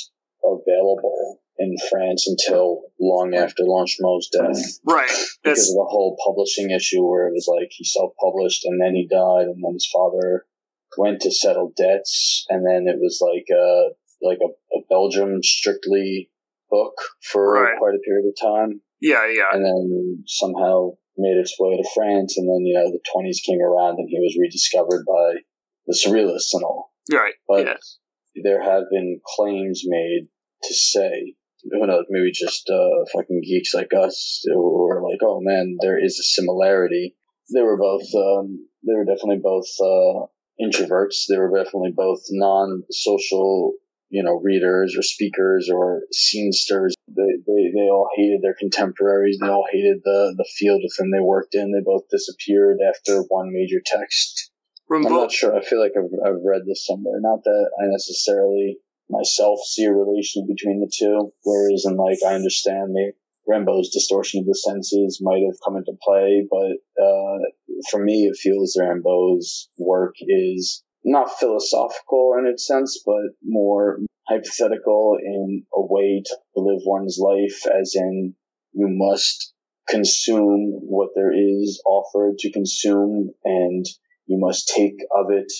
[0.44, 5.08] available in France until long after Lautréamont's death Right.
[5.08, 8.94] because That's of the whole publishing issue where it was like he self-published and then
[8.94, 10.46] he died and then his father
[10.96, 16.30] went to settle debts and then it was like uh like a, a Belgium strictly
[16.70, 17.78] book for Right.
[17.78, 19.50] quite a period of time yeah, yeah.
[19.52, 23.60] and then somehow made its way to France, and then you know the twenties came
[23.60, 25.40] around, and he was rediscovered by
[25.86, 26.92] the Surrealists and all.
[27.12, 27.34] Right.
[27.48, 27.74] But yeah.
[28.42, 30.28] There have been claims made
[30.64, 31.34] to say,
[31.70, 36.18] who knows, maybe just uh, fucking geeks like us who like, oh man, there is
[36.18, 37.16] a similarity.
[37.52, 40.26] They were both, um, they were definitely both uh,
[40.60, 41.26] introverts.
[41.28, 43.72] They were definitely both non-social,
[44.10, 46.92] you know, readers or speakers or scenesters.
[47.08, 49.38] They, they, they all hated their contemporaries.
[49.40, 51.72] They all hated the, the field within they worked in.
[51.72, 54.47] They both disappeared after one major text.
[54.90, 55.56] I'm not sure.
[55.56, 57.20] I feel like I've, I've read this somewhere.
[57.20, 58.78] Not that I necessarily
[59.10, 61.32] myself see a relation between the two.
[61.44, 63.12] Whereas in like, I understand maybe
[63.48, 67.38] Rimbaud's distortion of the senses might have come into play, but uh,
[67.90, 75.16] for me, it feels Rimbaud's work is not philosophical in its sense, but more hypothetical
[75.22, 78.34] in a way to live one's life, as in
[78.72, 79.54] you must
[79.88, 83.86] consume what there is offered to consume, and
[84.28, 85.50] you must take of it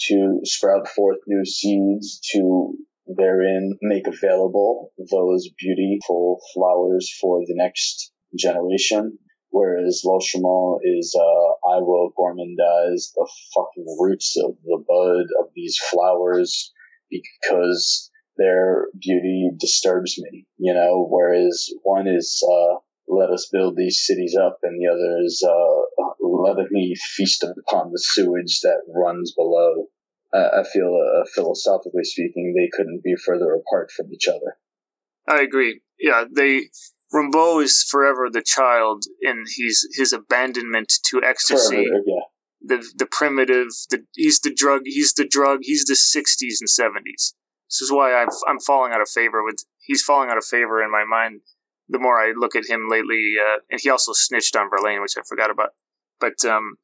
[0.00, 2.74] to sprout forth new seeds to
[3.16, 9.18] therein make available those beautiful flowers for the next generation.
[9.50, 15.78] Whereas Lautréamont is, uh, I will gourmandize the fucking roots of the bud of these
[15.90, 16.70] flowers
[17.10, 22.76] because their beauty disturbs me, you know, whereas one is, uh,
[23.08, 26.07] let us build these cities up and the other is, uh,
[26.38, 29.86] let me feast upon the sewage that runs below.
[30.32, 34.58] I feel, uh, philosophically speaking, they couldn't be further apart from each other.
[35.26, 35.80] I agree.
[35.98, 36.68] Yeah, they
[37.12, 41.86] Rimbaud is forever the child in his his abandonment to ecstasy.
[41.86, 42.20] Forever, yeah.
[42.60, 43.68] The the primitive.
[43.90, 44.82] The he's the drug.
[44.84, 45.60] He's the drug.
[45.62, 47.34] He's the '60s and '70s.
[47.70, 49.64] This is why I'm I'm falling out of favor with.
[49.80, 51.40] He's falling out of favor in my mind.
[51.88, 55.16] The more I look at him lately, uh, and he also snitched on Verlaine, which
[55.16, 55.70] I forgot about.
[56.20, 56.76] But um,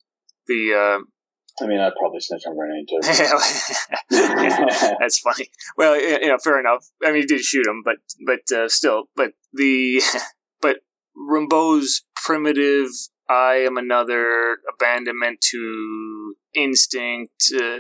[0.47, 2.99] the uh, I mean, I'd probably snitch on Verlaine too.
[5.01, 5.51] That's funny.
[5.77, 6.87] Well, you know, fair enough.
[7.05, 10.03] I mean, he did shoot him, but but uh, still, but the
[10.61, 10.79] but
[11.17, 12.89] Rimbaud's primitive
[13.29, 17.53] I am another abandonment to instinct.
[17.55, 17.79] Uh,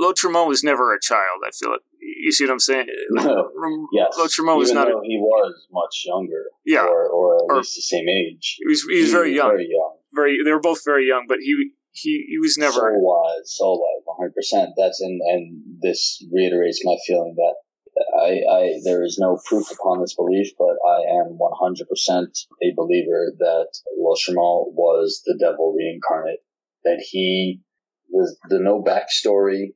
[0.00, 1.42] Lautréamont was never a child.
[1.46, 1.80] I feel it.
[2.00, 2.86] You see what I'm saying?
[3.10, 3.50] No.
[3.92, 4.16] yes.
[4.18, 4.88] Lautréamont was not.
[4.88, 6.44] A, he was much younger.
[6.64, 6.84] Yeah.
[6.86, 8.56] Or, or at or, least the same age.
[8.58, 8.82] He was.
[8.82, 9.50] He was very young.
[9.50, 9.95] Very young.
[10.16, 10.42] Very.
[10.42, 14.02] They were both very young, but he he he was never so wise, so wise,
[14.04, 14.70] one hundred percent.
[14.76, 17.54] That's and and this reiterates my feeling that
[18.18, 22.36] I, I there is no proof upon this belief, but I am one hundred percent
[22.62, 26.40] a believer that Lautréamont was the devil reincarnate.
[26.84, 27.60] That he
[28.10, 29.74] was the no backstory.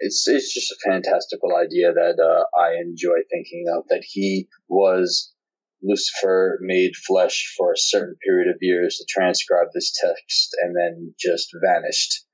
[0.00, 3.84] It's it's just a fantastical idea that uh, I enjoy thinking of.
[3.88, 5.32] That he was
[5.82, 11.14] Lucifer made flesh for a certain period of years to transcribe this text and then
[11.18, 12.24] just vanished.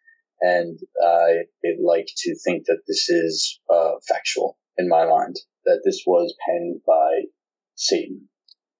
[0.41, 1.45] And I
[1.83, 6.81] like to think that this is uh, factual in my mind, that this was penned
[6.87, 7.23] by
[7.75, 8.29] Satan,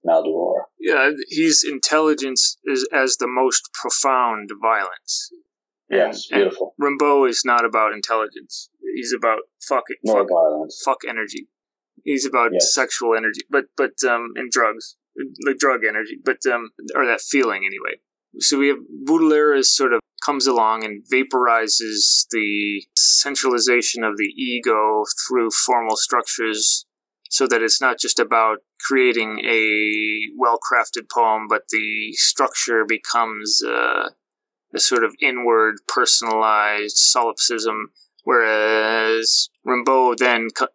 [0.07, 0.65] Maldoror.
[0.79, 5.31] Yeah, his intelligence is as the most profound violence.
[5.91, 6.75] Yes, and, beautiful.
[6.79, 8.71] And Rimbaud is not about intelligence.
[8.95, 10.83] He's about fucking More fuck, violence.
[10.85, 11.49] Fuck energy.
[12.05, 12.75] He's about yes.
[12.75, 17.63] sexual energy, but but um, and drugs, the drug energy, but um, or that feeling
[17.65, 17.99] anyway.
[18.41, 24.25] So we have Baudelaire is sort of comes along and vaporizes the centralization of the
[24.25, 26.87] ego through formal structures,
[27.31, 34.11] so that it's not just about creating a well-crafted poem, but the structure becomes uh,
[34.75, 37.93] a sort of inward, personalized solipsism
[38.25, 40.67] Whereas Rimbaud then uh,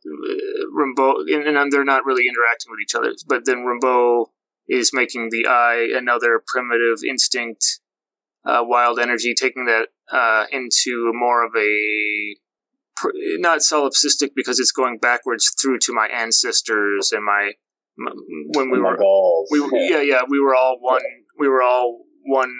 [0.79, 4.27] Rimbaud and they're not really interacting with each other, but then Rimbaud
[4.67, 7.79] is making the eye another primitive instinct,
[8.45, 12.35] uh, wild energy, taking that uh, into more of a
[13.39, 17.51] not solipsistic because it's going backwards through to my ancestors and my,
[17.97, 18.11] my
[18.55, 19.47] when we oh were goals.
[19.51, 21.01] we yeah yeah we were all one
[21.37, 22.53] we were all one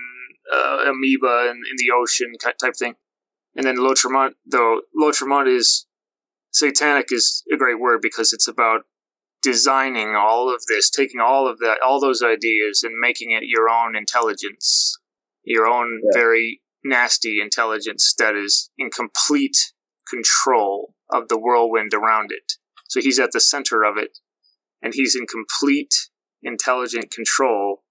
[0.54, 2.96] uh, amoeba in, in the ocean type thing
[3.56, 5.86] and then Lautréamont, though Lautréamont is
[6.60, 8.82] satanic is a great word because it's about
[9.42, 13.70] designing all of this, taking all of that, all those ideas, and making it your
[13.70, 14.98] own intelligence,
[15.44, 16.20] your own yeah.
[16.20, 19.74] very nasty intelligence that is in complete
[20.10, 22.54] control of the whirlwind around it.
[22.90, 24.20] So he's at the center of it,
[24.82, 25.94] and he's in complete
[26.44, 27.84] intelligent control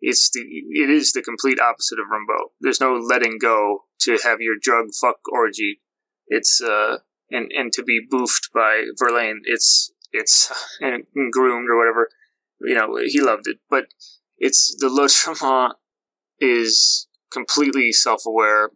[0.00, 2.50] it's the it is the complete opposite of Rimbaud.
[2.60, 5.80] There's no letting go to have your drug fuck orgy.
[6.28, 6.98] It's uh
[7.30, 9.40] and and to be boofed by Verlaine.
[9.44, 12.08] It's it's and, groomed or whatever.
[12.60, 13.86] You know he loved it, but
[14.38, 15.72] it's the Lautréamont
[16.40, 18.70] is completely self aware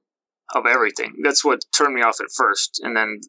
[0.54, 1.14] of everything.
[1.22, 3.20] That's what turned me off at first, and then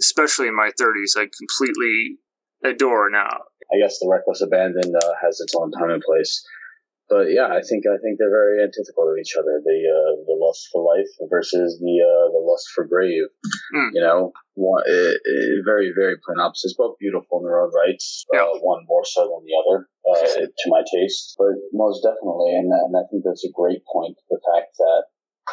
[0.00, 2.18] especially in my 30s, I completely
[2.62, 3.30] adore now.
[3.72, 6.44] I guess the reckless abandon uh, has its own time and place
[7.08, 9.62] but yeah, I think I think they're very antithetical to each other.
[9.62, 13.30] The uh, the lust for life versus the uh, the lust for grave.
[13.74, 13.90] Mm.
[13.94, 16.74] You know, one it, it, very very plain opposites.
[16.76, 18.26] Both beautiful in their own rights.
[18.32, 18.42] Yeah.
[18.42, 21.36] Uh, one more so than the other, uh, to my taste.
[21.38, 24.18] But most definitely, and and I think that's a great point.
[24.30, 25.02] The fact that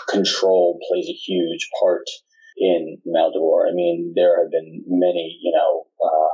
[0.10, 2.10] control plays a huge part
[2.58, 3.70] in Maldoror.
[3.70, 6.34] I mean, there have been many, you know, uh,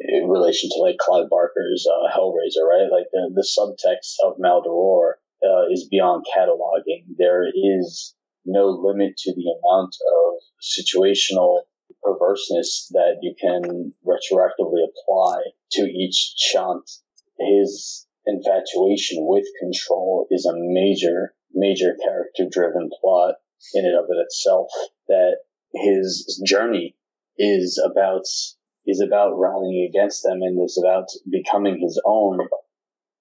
[0.00, 2.88] in relation to like Clive Barker's uh, Hellraiser, right?
[2.90, 7.04] Like the, the subtext of Maldoror uh, is beyond cataloging.
[7.18, 8.14] There is
[8.46, 11.60] no limit to the amount of situational
[12.02, 16.90] perverseness that you can retroactively apply to each chant.
[17.38, 23.36] His infatuation with control is a major, major character driven plot
[23.74, 24.68] in and of it itself
[25.08, 25.36] that
[25.74, 26.96] his journey
[27.38, 28.24] is about
[28.86, 32.38] is about rallying against them and is about becoming his own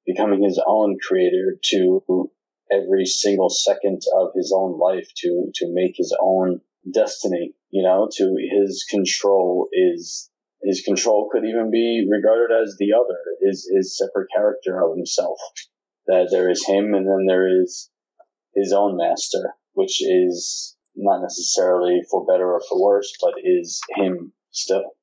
[0.06, 2.32] becoming his own creator to
[2.72, 8.08] every single second of his own life to to make his own destiny you know
[8.12, 10.30] to his control is
[10.62, 15.40] his control could even be regarded as the other his his separate character of himself.
[16.08, 17.90] That there is him and then there is
[18.56, 24.34] his own master which is not necessarily for better or for worse but is him
[24.52, 24.96] still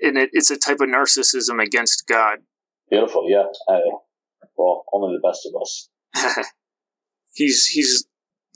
[0.00, 2.38] And it, it's a type of narcissism against God.
[2.90, 3.80] beautiful yeah I,
[4.56, 5.88] well only the best of us
[7.34, 8.06] he's he's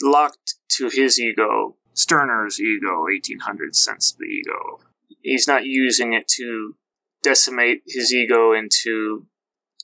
[0.03, 4.81] locked to his ego, Stirner's ego, 1800 sense of the ego.
[5.23, 6.77] He's not using it to
[7.23, 9.27] decimate his ego into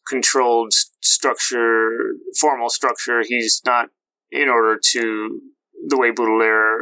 [0.09, 3.23] controlled structure, formal structure.
[3.27, 3.91] He's not
[4.31, 5.41] in order to,
[5.87, 6.79] the way Baudelaire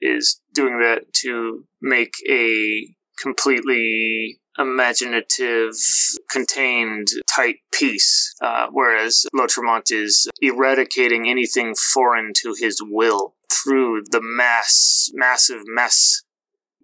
[0.00, 5.74] is doing that, to make a completely imaginative,
[6.30, 14.20] contained, tight piece, uh, whereas Lautréamont is eradicating anything foreign to his will through the
[14.22, 16.22] mass, massive mess.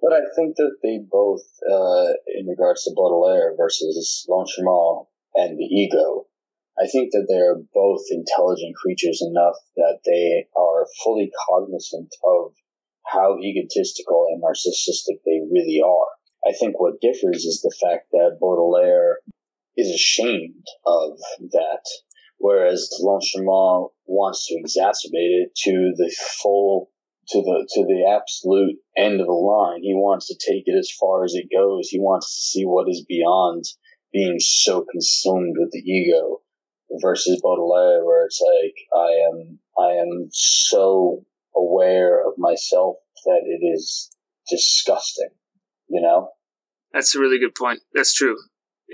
[0.00, 5.64] But I think that they both, uh, in regards to Baudelaire versus Lautréamont and the
[5.64, 6.26] ego,
[6.78, 12.54] I think that they're both intelligent creatures enough that they are fully cognizant of
[13.06, 16.08] how egotistical and narcissistic they really are.
[16.46, 19.18] I think what differs is the fact that Baudelaire
[19.76, 21.18] is ashamed of
[21.52, 21.84] that,
[22.38, 26.90] whereas Lautréamont wants to exacerbate it to the full
[27.28, 29.82] to the to the absolute end of the line.
[29.82, 31.88] He wants to take it as far as it goes.
[31.88, 33.64] He wants to see what is beyond
[34.12, 36.42] being so consumed with the ego
[37.00, 41.24] versus Baudelaire where it's like I am I am so
[41.56, 44.10] aware of myself that it is
[44.50, 45.30] disgusting.
[45.92, 46.30] You know?
[46.92, 47.80] That's a really good point.
[47.92, 48.36] That's true.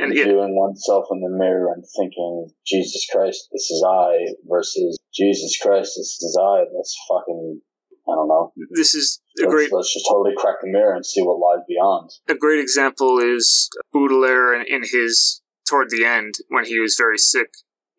[0.00, 4.98] And it, viewing oneself in the mirror and thinking, Jesus Christ, this is I versus
[5.14, 6.64] Jesus Christ, this is I.
[6.74, 7.61] That's fucking
[8.08, 8.52] I don't know.
[8.70, 11.64] this is a Let's, great let's just totally crack the mirror and see what lies
[11.68, 12.11] beyond.
[12.28, 17.18] a great example is Baudelaire in, in his toward the end when he was very
[17.18, 17.50] sick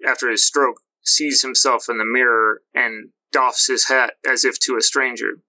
[0.06, 4.76] after his stroke sees himself in the mirror and doffs his hat as if to
[4.76, 5.42] a stranger.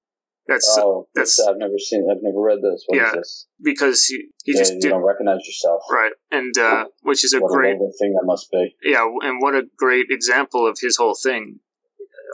[0.50, 2.06] That's oh, that's- I've never seen.
[2.10, 2.84] I've never read this.
[2.88, 3.12] What is Yeah.
[3.16, 3.46] this?
[3.62, 5.82] because he he Yeah, just you did don't recognize yourself.
[5.90, 8.76] right, and uh, which is a what great a thing that must be.
[8.82, 11.60] yeah, and what a great example of his whole thing,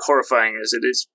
[0.06, 1.06] horrifying as it is.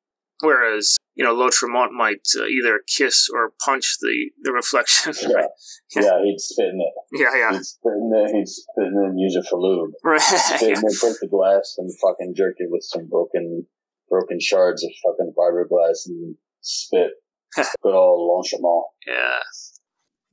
[0.43, 5.13] Whereas you know Lautréamont might uh, either kiss or punch the the reflection.
[5.21, 5.35] Yeah.
[5.35, 5.49] right?
[5.95, 6.93] Yeah, he'd spit in it.
[7.21, 8.35] yeah, yeah, He'd spit in it.
[8.35, 9.91] He'd spit in it and use it for lube.
[10.03, 10.21] right.
[10.21, 10.67] Spit yeah.
[10.79, 13.67] in it, break the glass, and fucking jerk it with some broken,
[14.09, 17.11] broken shards of fucking fiberglass and spit.
[17.55, 18.63] Good old Longchamp.
[19.07, 19.39] Yeah.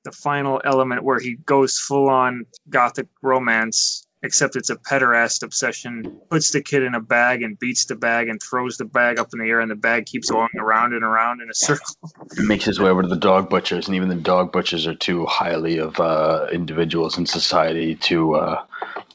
[0.05, 6.21] The final element where he goes full on gothic romance, except it's a pederast obsession,
[6.31, 9.29] puts the kid in a bag and beats the bag and throws the bag up
[9.33, 11.95] in the air, and the bag keeps going around and around in a circle.
[12.39, 15.27] makes his way over to the dog butchers, and even the dog butchers are too
[15.27, 18.65] highly of uh, individuals in society to uh,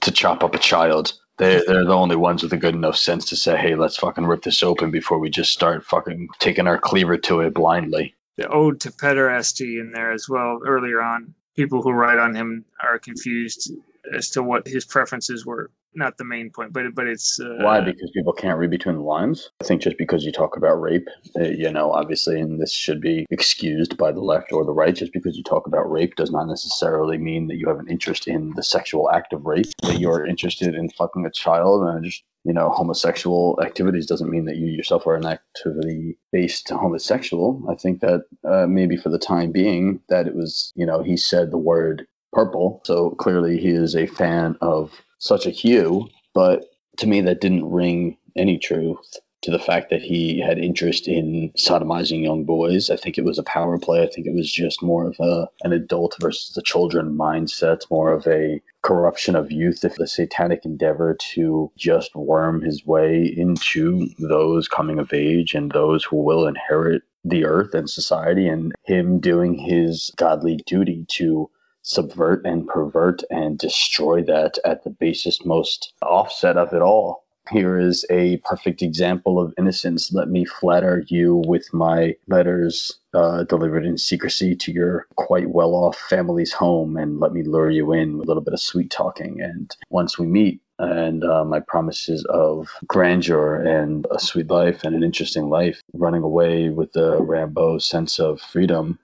[0.01, 1.13] to chop up a child.
[1.37, 4.25] They they're the only ones with a good enough sense to say, "Hey, let's fucking
[4.25, 8.47] rip this open before we just start fucking taking our cleaver to it blindly." The
[8.47, 11.33] ode to pederasty in there as well earlier on.
[11.55, 13.71] People who write on him are confused
[14.11, 15.71] as to what his preferences were.
[15.95, 17.79] Not the main point, but but it's uh, Why?
[17.79, 19.51] Because people can't read between the lines.
[19.61, 21.07] I think just because you talk about rape,
[21.39, 24.95] uh, you know, obviously, and this should be excused by the left or the right.
[24.95, 28.27] Just because you talk about rape does not necessarily mean that you have an interest
[28.27, 29.67] in the sexual act of rape.
[29.83, 34.45] That you're interested in fucking a child and just you know homosexual activities doesn't mean
[34.45, 37.63] that you yourself are an activity based homosexual.
[37.69, 41.17] I think that uh, maybe for the time being that it was you know he
[41.17, 46.65] said the word purple, so clearly he is a fan of such a hue, but
[46.97, 51.51] to me, that didn't ring any truth to the fact that he had interest in
[51.57, 52.89] sodomizing young boys.
[52.89, 54.01] I think it was a power play.
[54.01, 58.13] I think it was just more of a an adult versus the children mindset, more
[58.13, 64.07] of a corruption of youth, if the satanic endeavor to just worm his way into
[64.17, 69.19] those coming of age and those who will inherit the earth and society, and him
[69.19, 71.49] doing his godly duty to
[71.83, 77.23] subvert and pervert and destroy that at the basest, most offset of it all.
[77.51, 80.13] Here is a perfect example of innocence.
[80.13, 85.75] Let me flatter you with my letters uh, delivered in secrecy to your quite well
[85.75, 88.89] off family's home, and let me lure you in with a little bit of sweet
[88.89, 89.41] talking.
[89.41, 94.95] And once we meet, and uh, my promises of grandeur and a sweet life and
[94.95, 98.97] an interesting life, running away with the Rimbaud sense of freedom,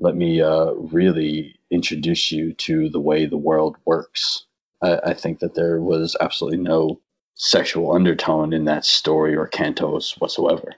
[0.00, 4.46] let me uh, really introduce you to the way the world works.
[4.80, 7.00] I, I think that there was absolutely no
[7.34, 10.74] sexual undertone in that story or cantos whatsoever.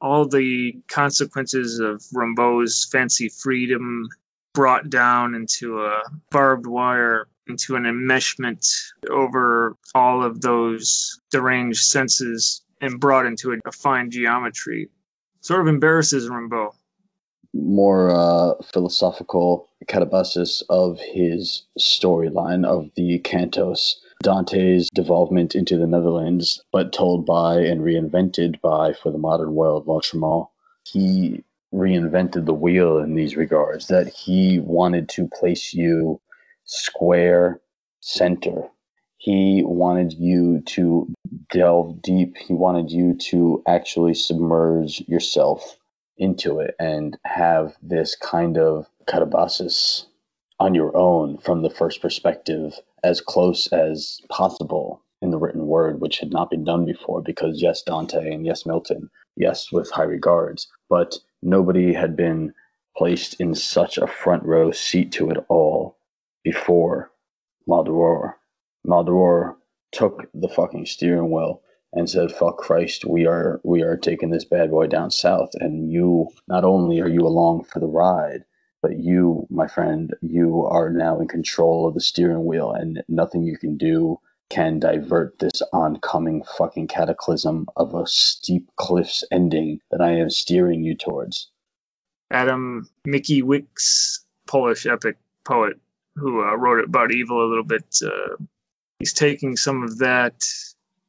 [0.00, 4.08] All the consequences of Rimbaud's fancy freedom
[4.54, 8.64] brought down into a barbed wire, into an enmeshment
[9.10, 14.88] over all of those deranged senses and brought into a, a fine geometry
[15.40, 16.74] sort of embarrasses Rimbaud.
[17.60, 26.60] More uh, philosophical catabasis of his storyline of the cantos Dante's devolvement into the Netherlands,
[26.72, 30.48] but told by and reinvented by, for the modern world, Lautréamont.
[30.84, 36.20] He reinvented the wheel in these regards, that he wanted to place you
[36.64, 37.60] square
[38.00, 38.68] center.
[39.18, 41.12] He wanted you to
[41.50, 42.36] delve deep.
[42.36, 45.77] He wanted you to actually submerge yourself
[46.18, 50.06] into it and have this kind of catabasis
[50.60, 56.00] on your own from the first perspective as close as possible in the written word,
[56.00, 60.04] which had not been done before, because yes, Dante and yes, Milton, yes, with high
[60.04, 62.52] regards, but nobody had been
[62.96, 65.96] placed in such a front row seat to it all
[66.42, 67.10] before
[67.68, 68.34] Maldoror.
[68.86, 69.56] Maldoror
[69.92, 71.62] took the fucking steering wheel
[71.92, 75.90] and said, "Fuck Christ, we are we are taking this bad boy down south, and
[75.90, 78.44] you not only are you along for the ride,
[78.82, 83.42] but you, my friend, you are now in control of the steering wheel, and nothing
[83.42, 84.20] you can do
[84.50, 90.82] can divert this oncoming fucking cataclysm of a steep cliff's ending that I am steering
[90.82, 91.50] you towards.
[92.30, 95.78] Adam Mickiewicz, Polish epic poet
[96.16, 98.36] who uh, wrote about evil a little bit, uh,
[98.98, 100.44] he's taking some of that.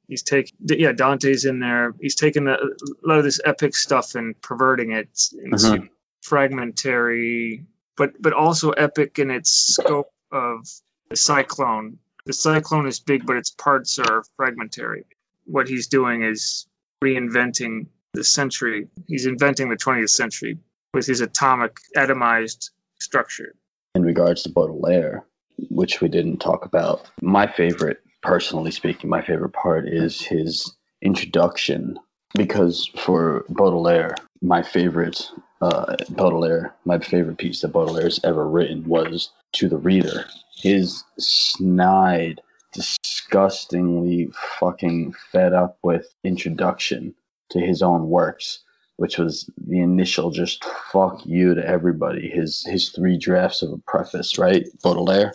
[0.10, 1.93] He's taking, yeah, Dante's in there.
[2.01, 2.57] He's taking a, a
[3.05, 5.07] lot of this epic stuff and perverting it
[5.43, 5.89] into Mhm.
[6.24, 7.64] fragmentary,
[7.95, 10.68] but but also epic in its scope of
[11.10, 11.99] the cyclone.
[12.26, 15.05] The cyclone is big, but its parts are fragmentary.
[15.45, 16.68] What he's doing is
[17.03, 18.88] reinventing the century.
[19.07, 20.57] He's inventing the 20th century
[20.93, 23.53] with his atomic atomized structure.
[23.95, 25.26] in regards to Baudelaire,
[25.70, 27.10] which we didn't talk about.
[27.22, 31.97] My favorite, personally speaking, my favorite part is his introduction
[32.36, 35.30] because for Baudelaire, my favorite
[35.61, 40.26] uh, Baudelaire, my favorite piece that Baudelaire's ever written was to the reader.
[40.55, 42.41] His snide,
[42.74, 47.15] disgustingly fucking fed up with introduction
[47.49, 48.59] to his own works
[48.99, 50.61] which was the initial just
[50.91, 52.30] fuck you to everybody.
[52.30, 54.65] His his three drafts of a preface, right?
[54.84, 55.34] Baudelaire.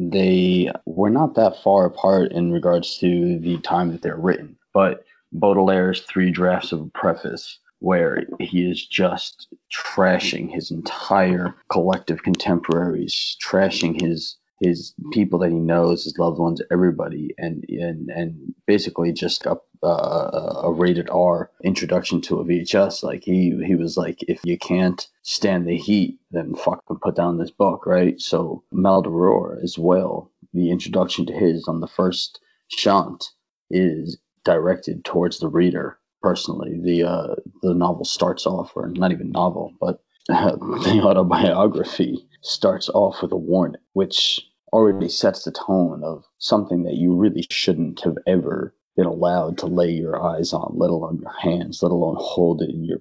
[0.00, 5.04] They were not that far apart in regards to the time that they're written, but
[5.32, 13.36] Baudelaire's three drafts of a preface, where he is just trashing his entire collective contemporaries,
[13.44, 19.12] trashing his his people that he knows, his loved ones, everybody, and and and basically
[19.12, 23.02] just a, uh, a rated R introduction to a VHS.
[23.02, 27.38] Like he he was like, if you can't stand the heat, then fucking put down
[27.38, 28.20] this book, right?
[28.20, 30.30] So Maldoror as well.
[30.54, 33.26] The introduction to his on the first chant
[33.70, 35.98] is directed towards the reader.
[36.20, 42.88] Personally, the uh, the novel starts off, or not even novel, but the autobiography starts
[42.88, 44.40] off with a warning, which
[44.72, 49.66] already sets the tone of something that you really shouldn't have ever been allowed to
[49.66, 53.00] lay your eyes on, let alone your hands, let alone hold it in your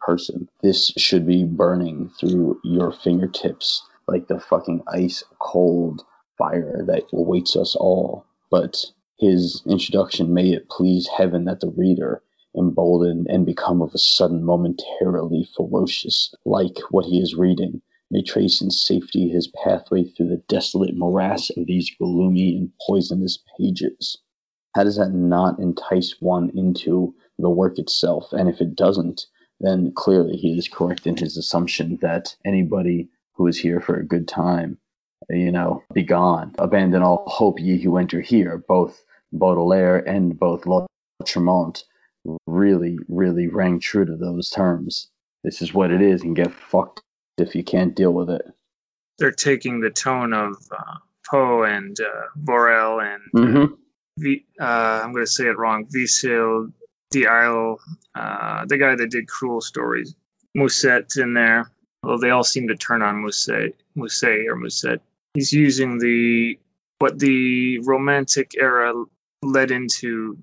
[0.00, 0.48] person.
[0.62, 6.02] This should be burning through your fingertips like the fucking ice cold
[6.38, 8.24] fire that awaits us all.
[8.50, 8.84] But
[9.18, 12.22] his introduction may it please heaven that the reader
[12.56, 18.60] emboldened and become of a sudden momentarily ferocious, like what he is reading, may trace
[18.60, 24.18] in safety his pathway through the desolate morass of these gloomy and poisonous pages.
[24.74, 28.32] how does that not entice one into the work itself?
[28.32, 29.26] And if it doesn't,
[29.60, 34.06] then clearly he is correct in his assumption that anybody who is here for a
[34.06, 34.78] good time,
[35.30, 36.54] you know, be gone.
[36.58, 38.62] Abandon all hope, ye who enter here.
[38.68, 39.02] Both
[39.32, 41.82] Baudelaire and both Lautréamont
[42.46, 45.08] really, really rang true to those terms.
[45.42, 47.02] This is what it is, and get fucked
[47.38, 48.42] if you can't deal with it.
[49.18, 50.96] They're taking the tone of uh,
[51.30, 53.74] Poe and uh, Borel and Mm-hmm.
[54.18, 54.64] v, uh,
[55.04, 55.86] I'm going to say it wrong.
[55.86, 56.72] Vicil
[57.10, 57.78] D'Isle,
[58.14, 60.14] uh, the guy that did Cruel Stories.
[60.54, 61.70] Musset in there.
[62.02, 65.00] Well, they all seem to turn on Musset, Musset or Musset.
[65.34, 66.58] He's using the
[66.98, 68.94] what the Romantic era
[69.42, 70.38] led into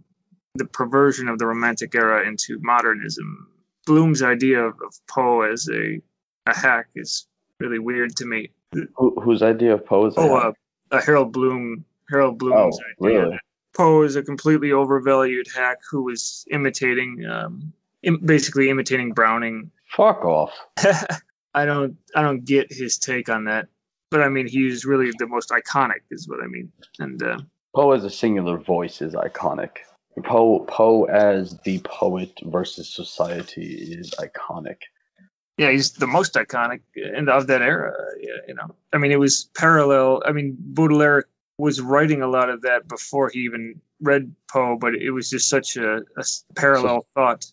[0.55, 3.47] the perversion of the Romantic era into modernism.
[3.87, 5.99] Bloom's idea of, of Poe as a
[6.45, 7.25] a hack is
[7.59, 8.51] really weird to me.
[8.95, 10.51] Who, whose idea of Poe is Oh, uh,
[10.91, 11.85] uh, Harold Bloom.
[12.09, 13.21] Harold Bloom's Oh, idea.
[13.21, 13.39] really?
[13.75, 17.73] Poe is a completely overvalued hack who was imitating, um,
[18.03, 19.71] Im- basically imitating Browning.
[19.95, 20.51] Fuck off.
[21.55, 23.67] I don't, I don't get his take on that,
[24.09, 26.71] but I mean, he's really the most iconic, is what I mean.
[26.99, 27.39] And uh,
[27.75, 29.77] Poe as a singular voice is iconic.
[30.23, 34.77] Poe Poe as the poet versus society is iconic.
[35.57, 36.81] Yeah, he's the most iconic
[37.27, 37.93] of that era.
[38.47, 40.21] You know, I mean, it was parallel.
[40.25, 41.25] I mean, Baudelaire
[41.57, 45.47] was writing a lot of that before he even read Poe, but it was just
[45.49, 46.01] such a
[46.55, 47.45] parallel thought.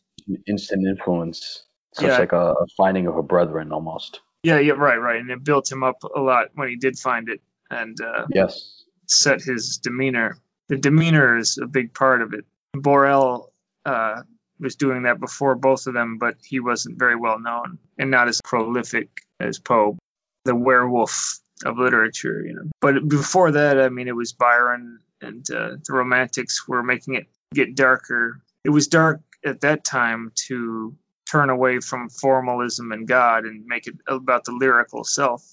[0.47, 1.65] Instant influence.
[1.95, 2.19] Such Yeah.
[2.19, 4.21] like a, a finding of a brethren almost.
[4.43, 7.29] Yeah, yeah, right, right, and it built him up a lot when he did find
[7.29, 8.85] it, and uh, Yes.
[9.07, 10.39] set his demeanor.
[10.69, 12.45] The demeanor is a big part of it.
[12.73, 13.53] Borel
[13.85, 14.23] uh,
[14.61, 18.29] was doing that before both of them, but he wasn't very well known and not
[18.29, 19.09] as prolific
[19.41, 19.97] as Poe,
[20.45, 22.71] the werewolf of literature, you know.
[22.81, 27.27] But before that, I mean, it was Byron and uh, the Romantics were making it
[27.53, 28.41] get darker.
[28.65, 30.95] It was dark at that time to
[31.31, 35.45] turn away from formalism and God and make it about the lyrical self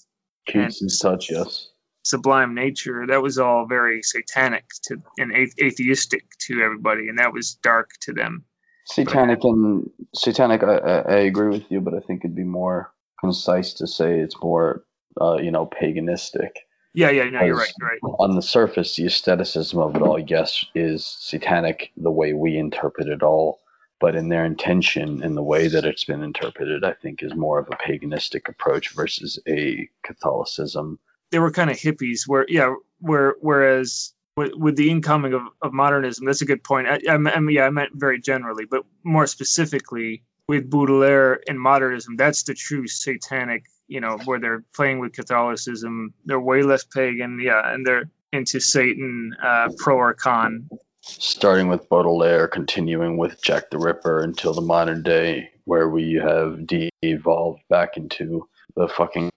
[0.46, 1.68] Keats and such, yes.
[2.02, 7.32] sublime nature that was all very satanic to and athe- atheistic to everybody and that
[7.32, 8.44] was dark to them
[8.90, 10.62] Satanic and satanic.
[10.62, 14.18] I, I, I agree with you, but I think it'd be more concise to say
[14.20, 14.84] it's more,
[15.20, 16.50] uh, you know, paganistic.
[16.94, 20.18] yeah yeah no you're right you're right On the surface, the aestheticism of it all,
[20.18, 23.60] yes, is satanic the way we interpret it all.
[24.00, 27.58] But in their intention, in the way that it's been interpreted, I think is more
[27.58, 30.98] of a paganistic approach versus a Catholicism.
[31.32, 35.72] they were kind of hippies where yeah where whereas with, with the incoming of, of
[35.72, 36.86] modernism that's a good point.
[36.86, 41.60] I, I, I mean, yeah i meant very generally but more specifically with baudelaire and
[41.60, 46.14] modernism that's the true satanic you know where they're playing with catholicism.
[46.24, 50.68] They're way less pagan yeah and they're into satan uh, pro or con
[51.00, 56.66] starting with Baudelaire, continuing with Jack the Ripper until the modern day, where we have
[56.66, 59.30] de-evolved back into the fucking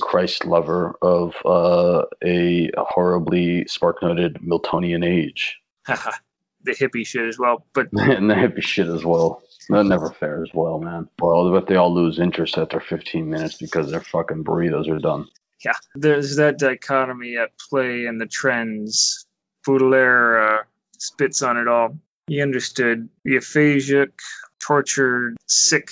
[0.00, 7.66] Christ lover of uh, a horribly spark-noted Miltonian age, the hippie shit as well.
[7.72, 9.42] But and the hippie shit as well.
[9.70, 11.08] That never fares well, man.
[11.20, 15.26] Well, but they all lose interest after 15 minutes because their fucking burritos are done.
[15.62, 19.26] yeah, there's that dichotomy at play in the trends.
[19.66, 20.62] Baudelaire uh,
[20.96, 21.98] spits on it all.
[22.28, 24.12] He understood the aphasic,
[24.58, 25.90] tortured, sick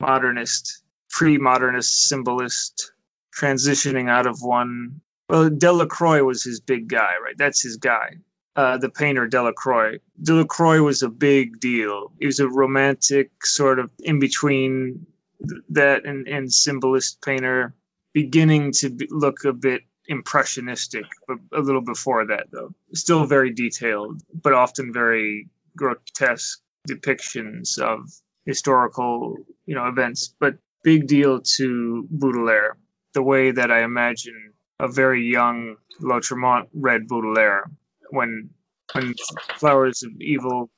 [0.00, 2.92] modernist, pre-modernist symbolist,
[3.38, 5.00] transitioning out of one.
[5.28, 7.36] Well, Delacroix was his big guy, right?
[7.36, 8.18] That's his guy.
[8.56, 9.98] Uh, the painter Delacroix.
[10.22, 12.12] Delacroix was a big deal.
[12.20, 15.06] He was a romantic sort of in between
[15.48, 17.74] th- that and, and symbolist painter,
[18.12, 22.74] beginning to be, look a bit impressionistic, but a little before that though.
[22.92, 28.08] Still very detailed, but often very grotesque depictions of
[28.44, 30.32] historical, you know, events.
[30.38, 32.76] But big deal to Baudelaire,
[33.14, 37.70] the way that I imagine a very young Lautréamont read Baudelaire
[38.10, 38.50] when
[38.92, 39.14] when
[39.56, 40.70] Flowers of Evil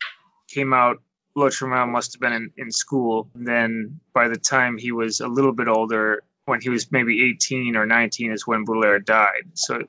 [0.48, 1.02] came out.
[1.36, 3.28] Lautréamont must have been in, in school.
[3.34, 7.28] And then by the time he was a little bit older, when he was maybe
[7.30, 9.50] 18 or 19, is when Baudelaire died.
[9.54, 9.82] So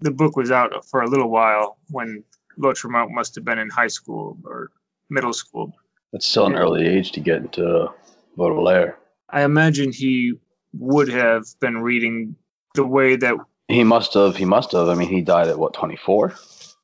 [0.00, 2.24] the book was out for a little while when
[2.58, 4.70] Lautréamont must have been in high school or
[5.08, 5.72] middle school.
[6.12, 7.92] That's still an early age to get into
[8.36, 8.98] Baudelaire.
[9.28, 10.34] I imagine he
[10.72, 12.36] would have been reading
[12.74, 13.36] the way that
[13.68, 14.36] He must have.
[14.36, 14.88] He must have.
[14.88, 16.34] I mean, he died at what, 24?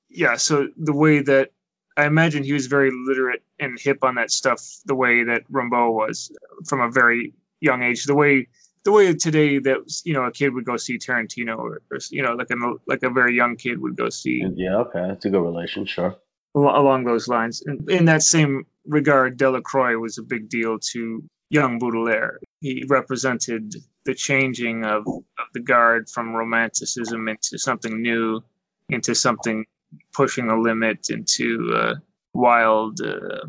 [0.09, 1.51] yeah so the way that
[1.97, 5.91] i imagine he was very literate and hip on that stuff the way that rimbaud
[5.93, 6.31] was
[6.65, 8.47] from a very young age the way
[8.85, 12.23] the way today that you know a kid would go see tarantino or, or you
[12.23, 12.57] know like a
[12.87, 16.17] like a very young kid would go see Yeah, okay, that's a good relation, sure.
[16.55, 17.63] along those lines.
[17.67, 22.39] And in that same regard, Delacroix was a big deal to young Baudelaire.
[22.61, 23.75] He represented
[24.05, 28.43] the changing of, of the guard from romanticism into something new,
[28.89, 29.67] into something
[30.13, 31.95] pushing a limit, into uh,
[32.33, 33.47] wild, uh,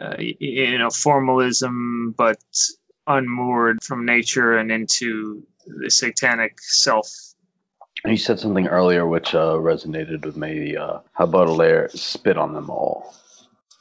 [0.00, 2.38] uh, you know, formalism, but
[3.06, 7.10] unmoored from nature and into the satanic self.
[8.04, 10.76] You said something earlier which uh, resonated with me.
[10.76, 13.14] Uh, how Baudelaire spit on them all,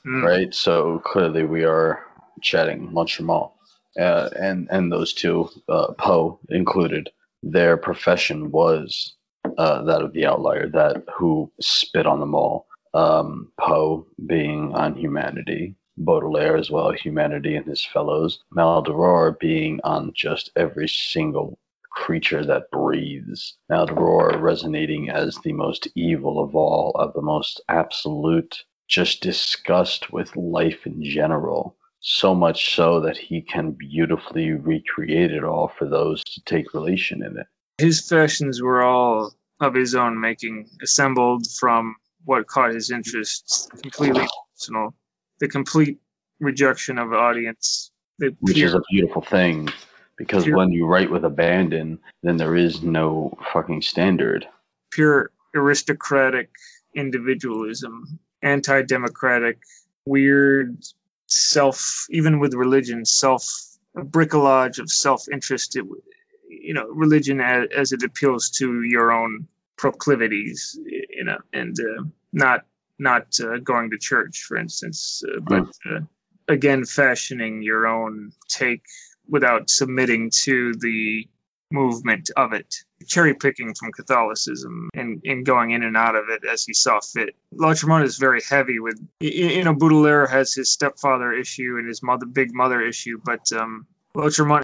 [0.05, 0.23] Mm.
[0.23, 0.53] right?
[0.53, 2.05] So clearly we are
[2.41, 3.53] chatting Montremal,
[3.99, 7.09] uh, and and those two, uh, Poe included,
[7.43, 9.15] their profession was
[9.57, 12.67] uh, that of the outlier, that who spit on them all.
[12.93, 20.13] Um, Poe being on humanity, Baudelaire as well, humanity and his fellows, Maldoror being on
[20.13, 21.59] just every single
[21.91, 23.57] creature that breathes.
[23.69, 30.35] Maldoror resonating as the most evil of all, of the most absolute, just disgust with
[30.35, 31.75] life in general.
[32.01, 37.23] So much so that he can beautifully recreate it all for those to take relation
[37.23, 37.47] in it.
[37.77, 44.25] his fashions were all of his own making, assembled from what caught his interest, completely
[44.55, 44.93] personal.
[45.39, 45.99] The complete
[46.39, 49.69] rejection of audience, the which pure, is a beautiful thing
[50.17, 54.47] because Pure- when you write with abandon, then there is no fucking standard.
[54.91, 56.49] pure aristocratic
[56.95, 59.59] individualism, anti-democratic,
[60.05, 60.77] weird
[61.29, 63.47] self, even with religion, self
[63.95, 65.75] a bricolage of self-interest.
[66.47, 72.03] You know, religion as, as it appeals to your own proclivities, you know, and uh,
[72.33, 72.65] not
[72.97, 76.01] not uh, going to church, for instance, uh, but uh,
[76.47, 78.83] again, fashioning your own take
[79.27, 81.27] without submitting to the
[81.71, 82.75] movement of it,
[83.07, 86.99] cherry picking from Catholicism and, and going in and out of it as he saw
[86.99, 87.35] fit.
[87.53, 92.25] Lautréamont is very heavy with, you know, Baudelaire has his stepfather issue and his mother,
[92.25, 93.85] big mother issue, but um,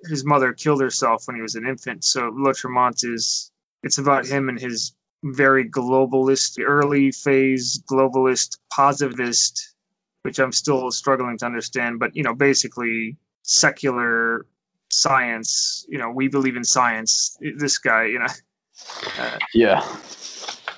[0.07, 3.51] his mother killed herself when he was an infant, so Lautréamont is,
[3.83, 4.93] it's about him and his
[5.23, 9.73] very globalist, early phase globalist, positivist,
[10.23, 14.45] which I'm still struggling to understand, but you know, basically secular
[14.95, 15.85] science.
[15.89, 17.37] You know, we believe in science.
[17.39, 18.33] This guy, you know,
[19.19, 19.81] uh, Yeah.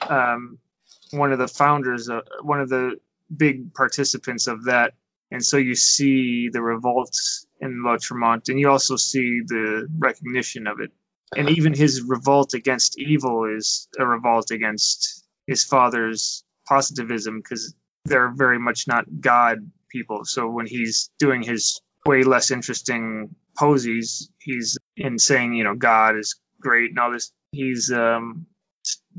[0.01, 0.59] um,
[1.11, 2.99] one of the founders, uh, one of the
[3.36, 4.93] big participants of that.
[5.32, 7.15] And so you see the revolt
[7.59, 10.91] in Lautréamont, and you also see the recognition of it.
[11.36, 18.32] And even his revolt against evil is a revolt against his father's positivism, because they're
[18.34, 20.24] very much not God people.
[20.24, 26.16] So when he's doing his way less interesting Poésies, he's in saying, you know, God
[26.16, 27.32] is great and all this.
[27.51, 28.45] He's um,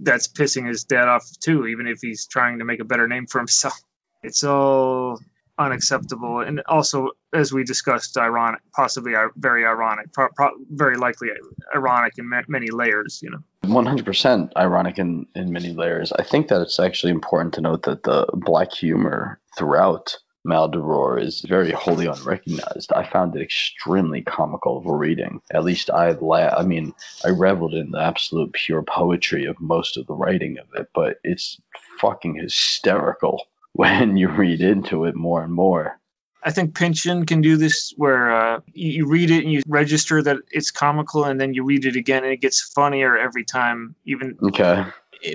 [0.01, 3.27] that's pissing his dad off too, even if he's trying to make a better name
[3.27, 3.79] for himself.
[4.21, 5.21] It's all
[5.57, 11.29] unacceptable, and also, as we discussed, ironic, possibly very ironic, pro- pro- very likely
[11.73, 13.21] ironic in ma- many layers.
[13.23, 16.11] You know, 100% ironic in, in many layers.
[16.11, 20.19] I think that it's actually important to note that the black humor throughout
[20.49, 22.93] Maldoror is very wholly unrecognized.
[22.93, 25.43] I found it extremely comical of a reading.
[25.53, 26.95] At least I la- I mean,
[27.25, 31.19] I reveled in the absolute pure poetry of most of the writing of it, but
[31.23, 31.61] it's
[32.01, 36.01] fucking hysterical when you read into it more and more.
[36.43, 40.23] I think Pynchon can do this, where uh, you, you read it and you register
[40.23, 43.97] that it's comical, and then you read it again, and it gets funnier every time,
[44.07, 44.85] even Okay.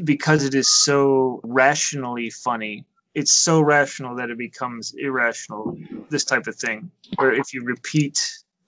[0.04, 2.86] because it is so rationally funny.
[3.14, 5.78] It's so rational that it becomes irrational.
[6.10, 8.20] This type of thing, where if you repeat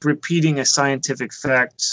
[0.03, 1.83] repeating a scientific fact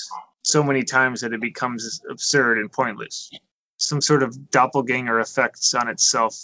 [0.43, 3.31] so many times that it becomes absurd and pointless,
[3.79, 6.37] some sort of doppelganger effects on itself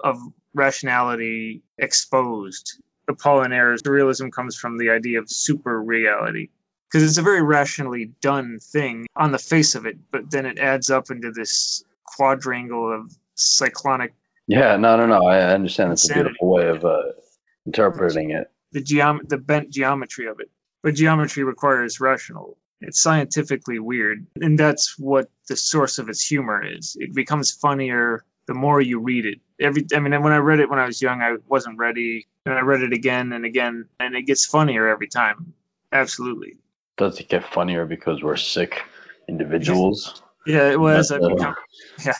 [0.00, 0.20] of
[0.54, 2.80] rationality exposed.
[3.08, 6.48] Apollinaire realism comes from the idea of super reality
[6.88, 10.58] because it's a very rationally done thing on the face of it, but then it
[10.58, 14.14] adds up into this quadrangle of cyclonic
[14.46, 15.26] Yeah, no, no, no.
[15.26, 17.02] I understand that's a beautiful way of uh,
[17.66, 18.50] interpreting it.
[18.72, 20.50] the geom- the bent geometry of it.
[20.82, 22.58] But geometry requires rational.
[22.82, 26.96] It's scientifically weird, and that's what the source of its humor is.
[27.00, 29.40] It becomes funnier the more you read it.
[29.58, 32.54] Every I mean, when I read it when I was young, I wasn't ready, and
[32.54, 35.54] I read it again and again, and it gets funnier every time.
[35.92, 36.58] Absolutely.
[36.98, 38.82] Does it get funnier because we're sick
[39.28, 40.22] individuals?
[40.46, 41.10] Yeah, it was.
[41.10, 41.54] I That's, uh, become,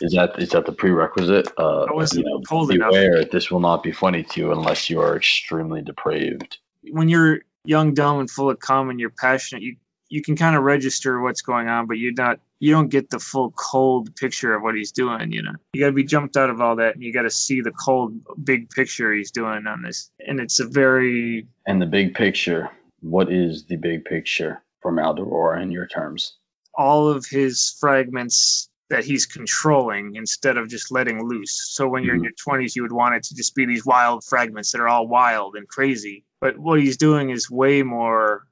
[0.01, 1.51] Is that is that the prerequisite?
[1.57, 2.91] Uh, I wasn't you know, cold enough.
[2.91, 6.57] beware, this will not be funny to you unless you are extremely depraved.
[6.91, 9.75] when you're young, dumb, and full of cum, and you're passionate, you
[10.09, 13.19] you can kind of register what's going on, but you're not you don't get the
[13.19, 15.31] full cold picture of what he's doing.
[15.31, 17.29] You know, you got to be jumped out of all that, and you got to
[17.29, 20.09] see the cold big picture he's doing on this.
[20.25, 22.69] And it's a very And the big picture.
[23.01, 26.37] What is the big picture from Maldoror in your terms?
[26.77, 31.69] All of his fragments that he's controlling instead of just letting loose.
[31.71, 34.23] So when you're in your 20s, you would want it to just be these wild
[34.23, 36.23] fragments that are all wild and crazy.
[36.39, 38.45] But what he's doing is way more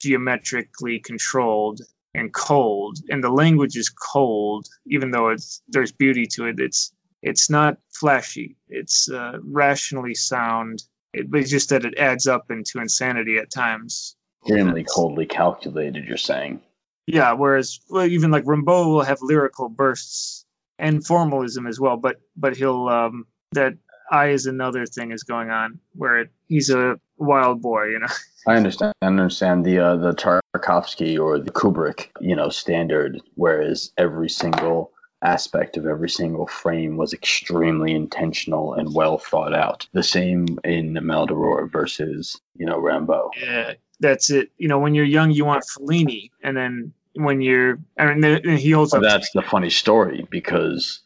[0.00, 1.80] geometrically controlled
[2.14, 2.98] and cold.
[3.08, 6.58] And the language is cold, even though it's there's beauty to it.
[6.58, 8.56] It's it's not flashy.
[8.68, 10.82] It's uh, rationally sound.
[11.12, 14.16] It, but it's just that it adds up into insanity at times.
[14.42, 16.60] Extremely coldly calculated, you're saying.
[17.06, 20.44] Yeah, whereas well, even like Rimbaud will have lyrical bursts
[20.78, 23.74] and formalism as well, but but he'll um, that
[24.10, 28.06] I is another thing is going on where it, he's a wild boy, you know.
[28.46, 28.92] I understand.
[29.02, 33.20] I understand the uh, the Tarkovsky or the Kubrick, you know, standard.
[33.34, 34.92] Whereas every single
[35.22, 39.88] aspect of every single frame was extremely intentional and well thought out.
[39.92, 43.30] The same in Maldoror versus you know Rimbaud.
[43.40, 44.50] Yeah, that's it.
[44.58, 48.58] You know, when you're young, you want Fellini, and then when you're, I mean, and
[48.58, 49.02] he holds But up.
[49.04, 51.00] that's the funny story because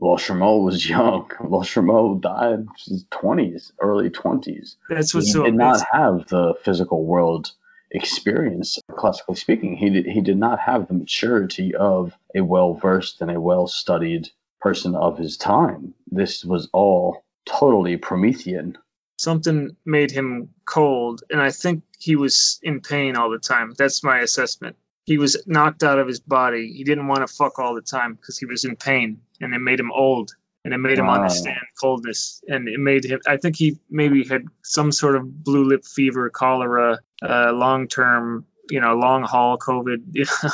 [0.00, 1.28] Lautréamont was young.
[1.40, 4.76] Lautréamont died in his twenties, early twenties.
[4.88, 7.50] That's He what's so did not have the physical world
[7.90, 9.76] experience, classically speaking.
[9.76, 13.66] He did, he did not have the maturity of a well versed and a well
[13.66, 14.30] studied
[14.60, 15.94] person of his time.
[16.10, 18.78] This was all totally Promethean.
[19.18, 23.74] Something made him cold, and I think he was in pain all the time.
[23.76, 24.76] That's my assessment.
[25.04, 26.72] He was knocked out of his body.
[26.72, 29.58] He didn't want to fuck all the time because he was in pain, and it
[29.58, 30.32] made him old,
[30.64, 33.20] and it made him understand coldness, and it made him.
[33.26, 38.46] I think he maybe had some sort of blue lip fever, cholera, uh, long term,
[38.70, 40.50] you know, long haul COVID, you know,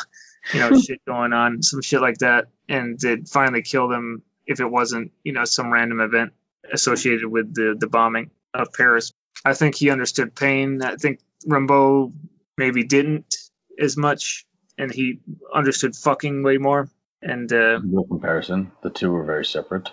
[0.53, 4.23] you know, shit going on, some shit like that, and it finally killed him.
[4.47, 6.33] If it wasn't, you know, some random event
[6.73, 9.13] associated with the the bombing of Paris.
[9.45, 10.83] I think he understood pain.
[10.83, 12.13] I think Rimbaud
[12.59, 13.35] maybe didn't
[13.79, 14.45] as much,
[14.79, 15.21] and he
[15.55, 16.89] understood fucking way more.
[17.23, 18.73] And uh, No comparison.
[18.83, 19.91] The two were very separate.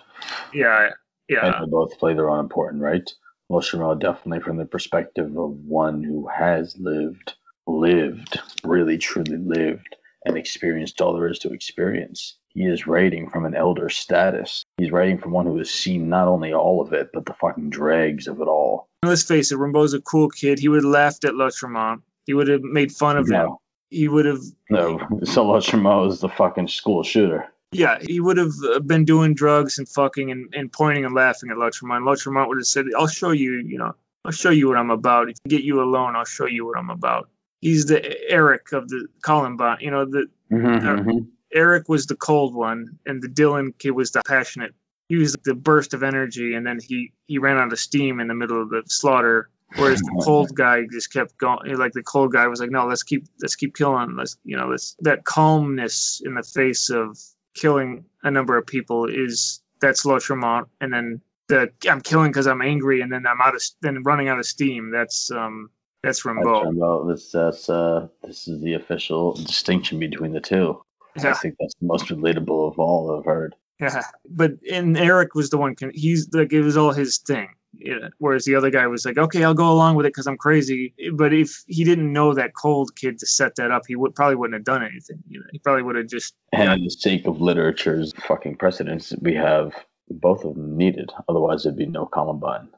[0.52, 0.90] yeah,
[1.28, 3.08] yeah, and they both play their own important right.
[3.48, 7.34] Well, Lautréamont definitely from the perspective of one who has lived,
[7.66, 12.36] lived, really truly lived, and experienced all there is to experience.
[12.48, 14.64] He is writing from an elder status.
[14.78, 17.70] He's writing from one who has seen not only all of it, but the fucking
[17.70, 18.88] dregs of it all.
[19.02, 20.58] let's face it, Rimbaud's a cool kid.
[20.58, 22.02] He would have laughed at Lautréamont.
[22.26, 23.56] He would have made fun of him.
[23.90, 24.98] He would have, no.
[25.24, 27.46] So Lautréamont is the fucking school shooter.
[27.72, 31.50] yeah, he would have uh, been doing drugs and fucking and, and pointing and laughing
[31.50, 32.02] at Lautréamont.
[32.04, 33.94] Lautréamont would have said, "I'll show you, you know,
[34.24, 35.28] I'll show you what I'm about.
[35.28, 37.28] If I get you alone, I'll show you what I'm about."
[37.64, 41.18] He's the Eric of the Columbine, you know, the Mm-hmm,
[41.52, 44.74] Eric was the cold one, and the Dylan kid was the passionate.
[45.08, 48.28] He was the burst of energy, and then he he ran out of steam in
[48.28, 49.48] the middle of the slaughter.
[49.76, 51.76] Whereas the cold guy just kept going.
[51.76, 54.14] Like the cold guy was like, "No, let's keep let's keep killing.
[54.16, 57.18] Let's you know, let's that calmness in the face of
[57.54, 62.62] killing a number of people is that's Lautréamont, and then the I'm killing because I'm
[62.62, 64.90] angry, and then I'm out of then running out of steam.
[64.90, 65.70] That's um
[66.04, 66.44] that's Rimbaud.
[66.44, 70.82] Lautréamont, this, that's, uh, this is the official distinction between the two.
[71.16, 71.30] Yeah.
[71.30, 73.54] I think that's the most relatable of all I've heard.
[73.80, 75.74] Yeah, but and Eric was the one.
[75.74, 77.48] Con- he's like it was all his thing.
[77.72, 78.08] Yeah.
[78.18, 80.94] Whereas the other guy was like, okay, I'll go along with it because I'm crazy.
[81.12, 84.36] But if he didn't know that cold kid to set that up, he would probably
[84.36, 85.22] wouldn't have done anything.
[85.28, 86.34] You know, he probably would have just.
[86.52, 89.74] And the sake of literature's fucking precedence, we have
[90.08, 91.10] both of them needed.
[91.28, 92.68] Otherwise, there'd be no Columbine.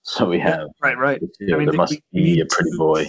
[0.04, 1.20] So we have Right, right.
[1.22, 3.06] I mean, there must be a pretty boy.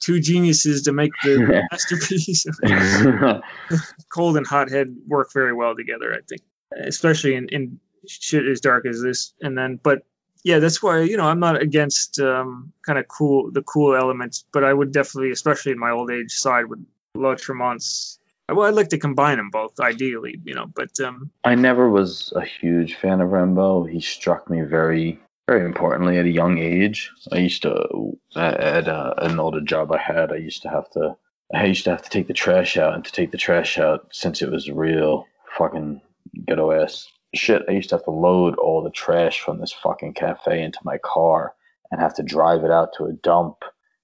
[0.00, 2.46] Two geniuses to make the masterpiece.
[4.12, 6.42] Cold and hothead work very well together, I think,
[6.86, 9.34] especially in, in shit as dark as this.
[9.40, 10.02] And then, but
[10.44, 14.44] yeah, that's why you know I'm not against um, kind of cool the cool elements,
[14.52, 18.18] but I would definitely, especially in my old age, side would with Lautréamont's.
[18.48, 20.66] Well, I'd like to combine them both, ideally, you know.
[20.66, 23.90] But um, I never was a huge fan of Rimbaud.
[23.90, 27.10] He struck me very, very importantly at a young age.
[27.30, 31.16] I used to, at, uh, an older job I had, I used to have to,
[31.54, 34.08] I used to have to take the trash out, and to take the trash out,
[34.12, 35.26] since it was real
[35.58, 36.00] fucking
[36.46, 40.14] ghetto ass shit, I used to have to load all the trash from this fucking
[40.14, 41.54] cafe into my car
[41.90, 43.56] and have to drive it out to a dump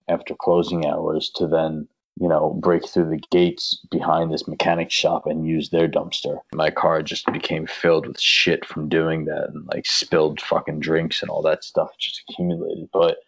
[0.08, 1.88] after closing hours to then
[2.20, 6.38] you know, break through the gates behind this mechanic shop and use their dumpster.
[6.52, 11.22] My car just became filled with shit from doing that and like spilled fucking drinks
[11.22, 12.88] and all that stuff just accumulated.
[12.92, 13.18] But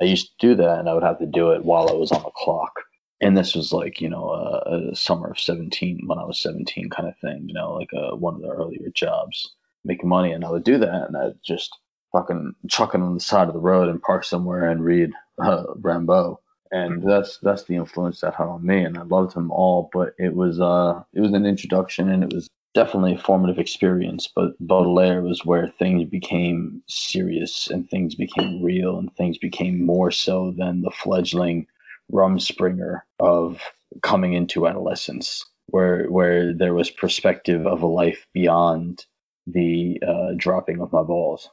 [0.00, 2.12] I used to do that and I would have to do it while I was
[2.12, 2.72] on the clock.
[3.20, 6.90] and this was like you know a, a summer of 17 when i was 17
[6.90, 10.44] kind of thing you know like a, one of the earlier jobs making money and
[10.44, 11.70] i would do that and i'd just
[12.12, 15.10] fucking chuck it on the side of the road and park somewhere and read
[15.42, 16.36] uh, rimbaud
[16.74, 20.12] and that's that's the influence that had on me and i loved them all but
[20.18, 24.52] it was uh it was an introduction and it was definitely a formative experience but
[24.58, 30.52] baudelaire was where things became serious and things became real and things became more so
[30.58, 31.66] than the fledgling
[32.12, 33.60] rumspringa of
[34.02, 39.06] coming into adolescence where where there was perspective of a life beyond
[39.46, 41.48] the uh, dropping of my balls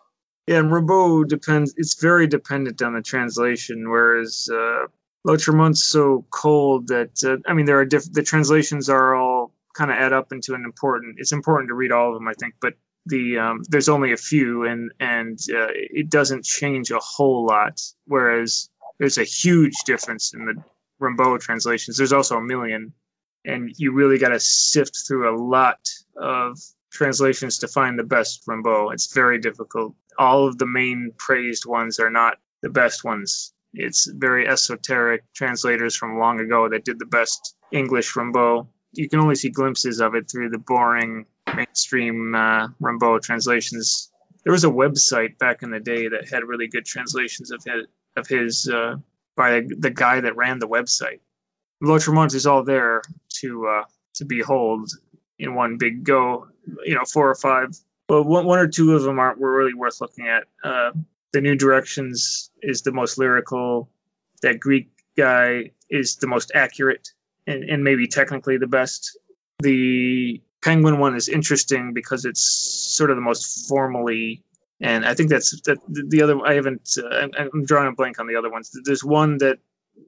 [0.48, 1.76] Yeah, and Rimbaud depends.
[1.78, 4.88] It's very dependent on the translation, whereas uh,
[5.26, 9.92] Lautréamont's so cold that uh, I mean, there are diff- the translations are all kind
[9.92, 11.16] of add up into an important.
[11.20, 12.74] It's important to read all of them, I think, but
[13.06, 17.82] the um, there's only a few, and and uh, it doesn't change a whole lot.
[18.06, 18.70] Whereas
[19.00, 20.64] there's a huge difference in the
[21.00, 21.98] Rimbaud translations.
[21.98, 22.94] There's also a million,
[23.46, 26.60] and you really got to sift through a lot of
[26.92, 28.94] translations to find the best Rimbaud.
[28.94, 29.96] It's very difficult.
[30.18, 33.54] All of the main praised ones are not the best ones.
[33.74, 38.68] It's very esoteric translators from long ago that did the best English Rimbaud.
[38.94, 44.12] You can only see glimpses of it through the boring mainstream uh, Rimbaud translations.
[44.44, 47.86] There was a website back in the day that had really good translations of his,
[48.18, 48.96] of his uh,
[49.36, 51.20] by the guy that ran the website.
[51.82, 53.02] Lautréamont is all there
[53.40, 53.84] to uh,
[54.16, 54.90] to behold
[55.40, 56.48] in one big go.
[56.86, 57.76] You know, four or five.
[58.08, 60.44] But one, one or two of them aren't were really worth looking at.
[60.64, 60.92] Uh,
[61.34, 63.90] the New Directions is the most lyrical.
[64.42, 67.10] That Greek guy is the most accurate
[67.48, 69.18] and, and maybe technically the best.
[69.60, 72.44] The Penguin one is interesting because it's
[72.96, 74.44] sort of the most formally,
[74.80, 76.40] and I think that's that the other.
[76.46, 76.90] I haven't.
[76.98, 78.72] Uh, I'm, drawing a blank on the other ones.
[78.84, 79.58] There's one that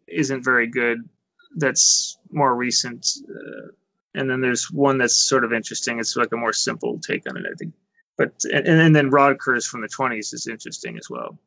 [0.08, 1.00] isn't very good.
[1.56, 3.72] That's more recent, uh,
[4.14, 6.00] and then there's one that's sort of interesting.
[6.00, 7.74] It's like a more simple take on it, I think.
[8.18, 11.39] But and, and then Rodker's from the 20s is interesting as well,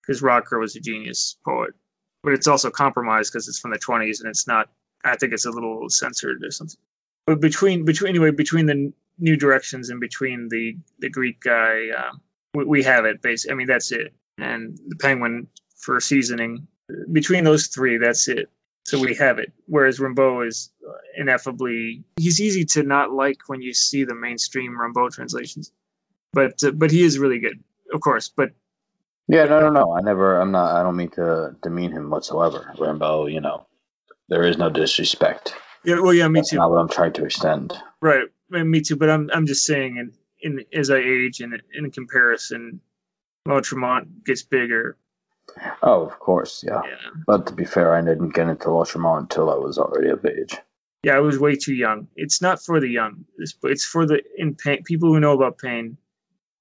[0.00, 1.74] because Rodker was a genius poet.
[2.22, 4.70] But it's also compromised because it's from the 20s and it's not.
[5.04, 6.80] I think it's a little censored or something.
[7.26, 12.12] But between between anyway between the New Directions and between the the Greek guy, uh,
[12.54, 13.20] we, we have it.
[13.20, 14.14] Basically, I mean that's it.
[14.38, 16.68] And the Penguin for seasoning.
[17.10, 18.50] Between those three, that's it.
[18.86, 19.52] So we have it.
[19.66, 20.70] Whereas Rimbaud is
[21.16, 22.04] ineffably.
[22.16, 25.70] He's easy to not like when you see the mainstream Rimbaud translations
[26.34, 27.62] but uh, but he is really good,
[27.92, 28.28] of course.
[28.28, 28.50] But
[29.28, 29.96] yeah, no, no, no.
[29.96, 30.38] I never.
[30.40, 30.74] I'm not.
[30.74, 32.74] I don't mean to demean him whatsoever.
[32.78, 33.32] Rimbaud.
[33.32, 33.66] you know,
[34.28, 35.54] there is no disrespect.
[35.84, 36.56] yeah, well, yeah, me That's too.
[36.56, 37.72] not what I'm trying to extend.
[38.00, 38.96] Right, me too.
[38.96, 40.12] But I'm I'm just saying, in,
[40.58, 42.80] in as I age and in comparison,
[43.48, 44.96] Lautréamont gets bigger.
[45.82, 46.80] Oh, of course, yeah.
[46.84, 50.24] Yeah, But to be fair, I didn't get into Lautréamont until I was already of
[50.24, 50.56] age.
[51.02, 52.08] yeah, I was way too young.
[52.16, 53.26] It's not for the young.
[53.38, 55.98] It's it's for the in pain people who know about pain,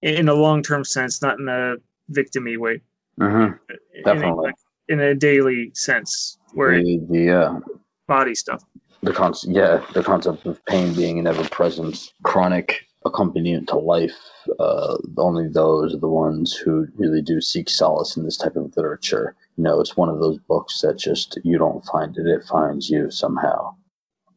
[0.03, 1.75] in, a long term sense, not in a
[2.11, 2.81] victimy way.
[3.19, 3.53] Mm-hmm.
[3.69, 4.51] In a, Definitely.
[4.89, 7.59] in a daily sense, where The the uh,
[8.07, 8.63] body stuff.
[9.01, 14.15] the concept, yeah, the concept of pain being an ever-present, chronic accompaniment to life.
[14.59, 18.75] Uh, only those are the ones who really do seek solace in this type of
[18.77, 19.35] literature.
[19.57, 22.89] You know, it's one of those books that just you don't find it; it finds
[22.89, 23.75] you somehow.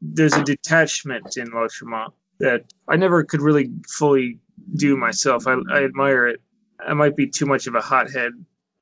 [0.02, 4.38] there's a detachment in Lautréamont that I never could really fully
[4.74, 5.46] do myself.
[5.46, 6.40] I, I admire it.
[6.78, 8.32] I might be too much of a hothead.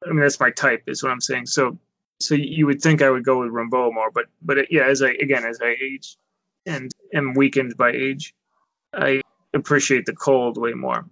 [0.04, 1.46] I mean, that's my type, is what I'm saying.
[1.46, 1.78] So,
[2.20, 5.02] so you would think I would go with Rimbaud more, but but it, yeah, as
[5.02, 6.16] I again as I age
[6.66, 8.34] and am weakened by age,
[8.92, 9.22] I
[9.52, 11.06] appreciate the cold way more.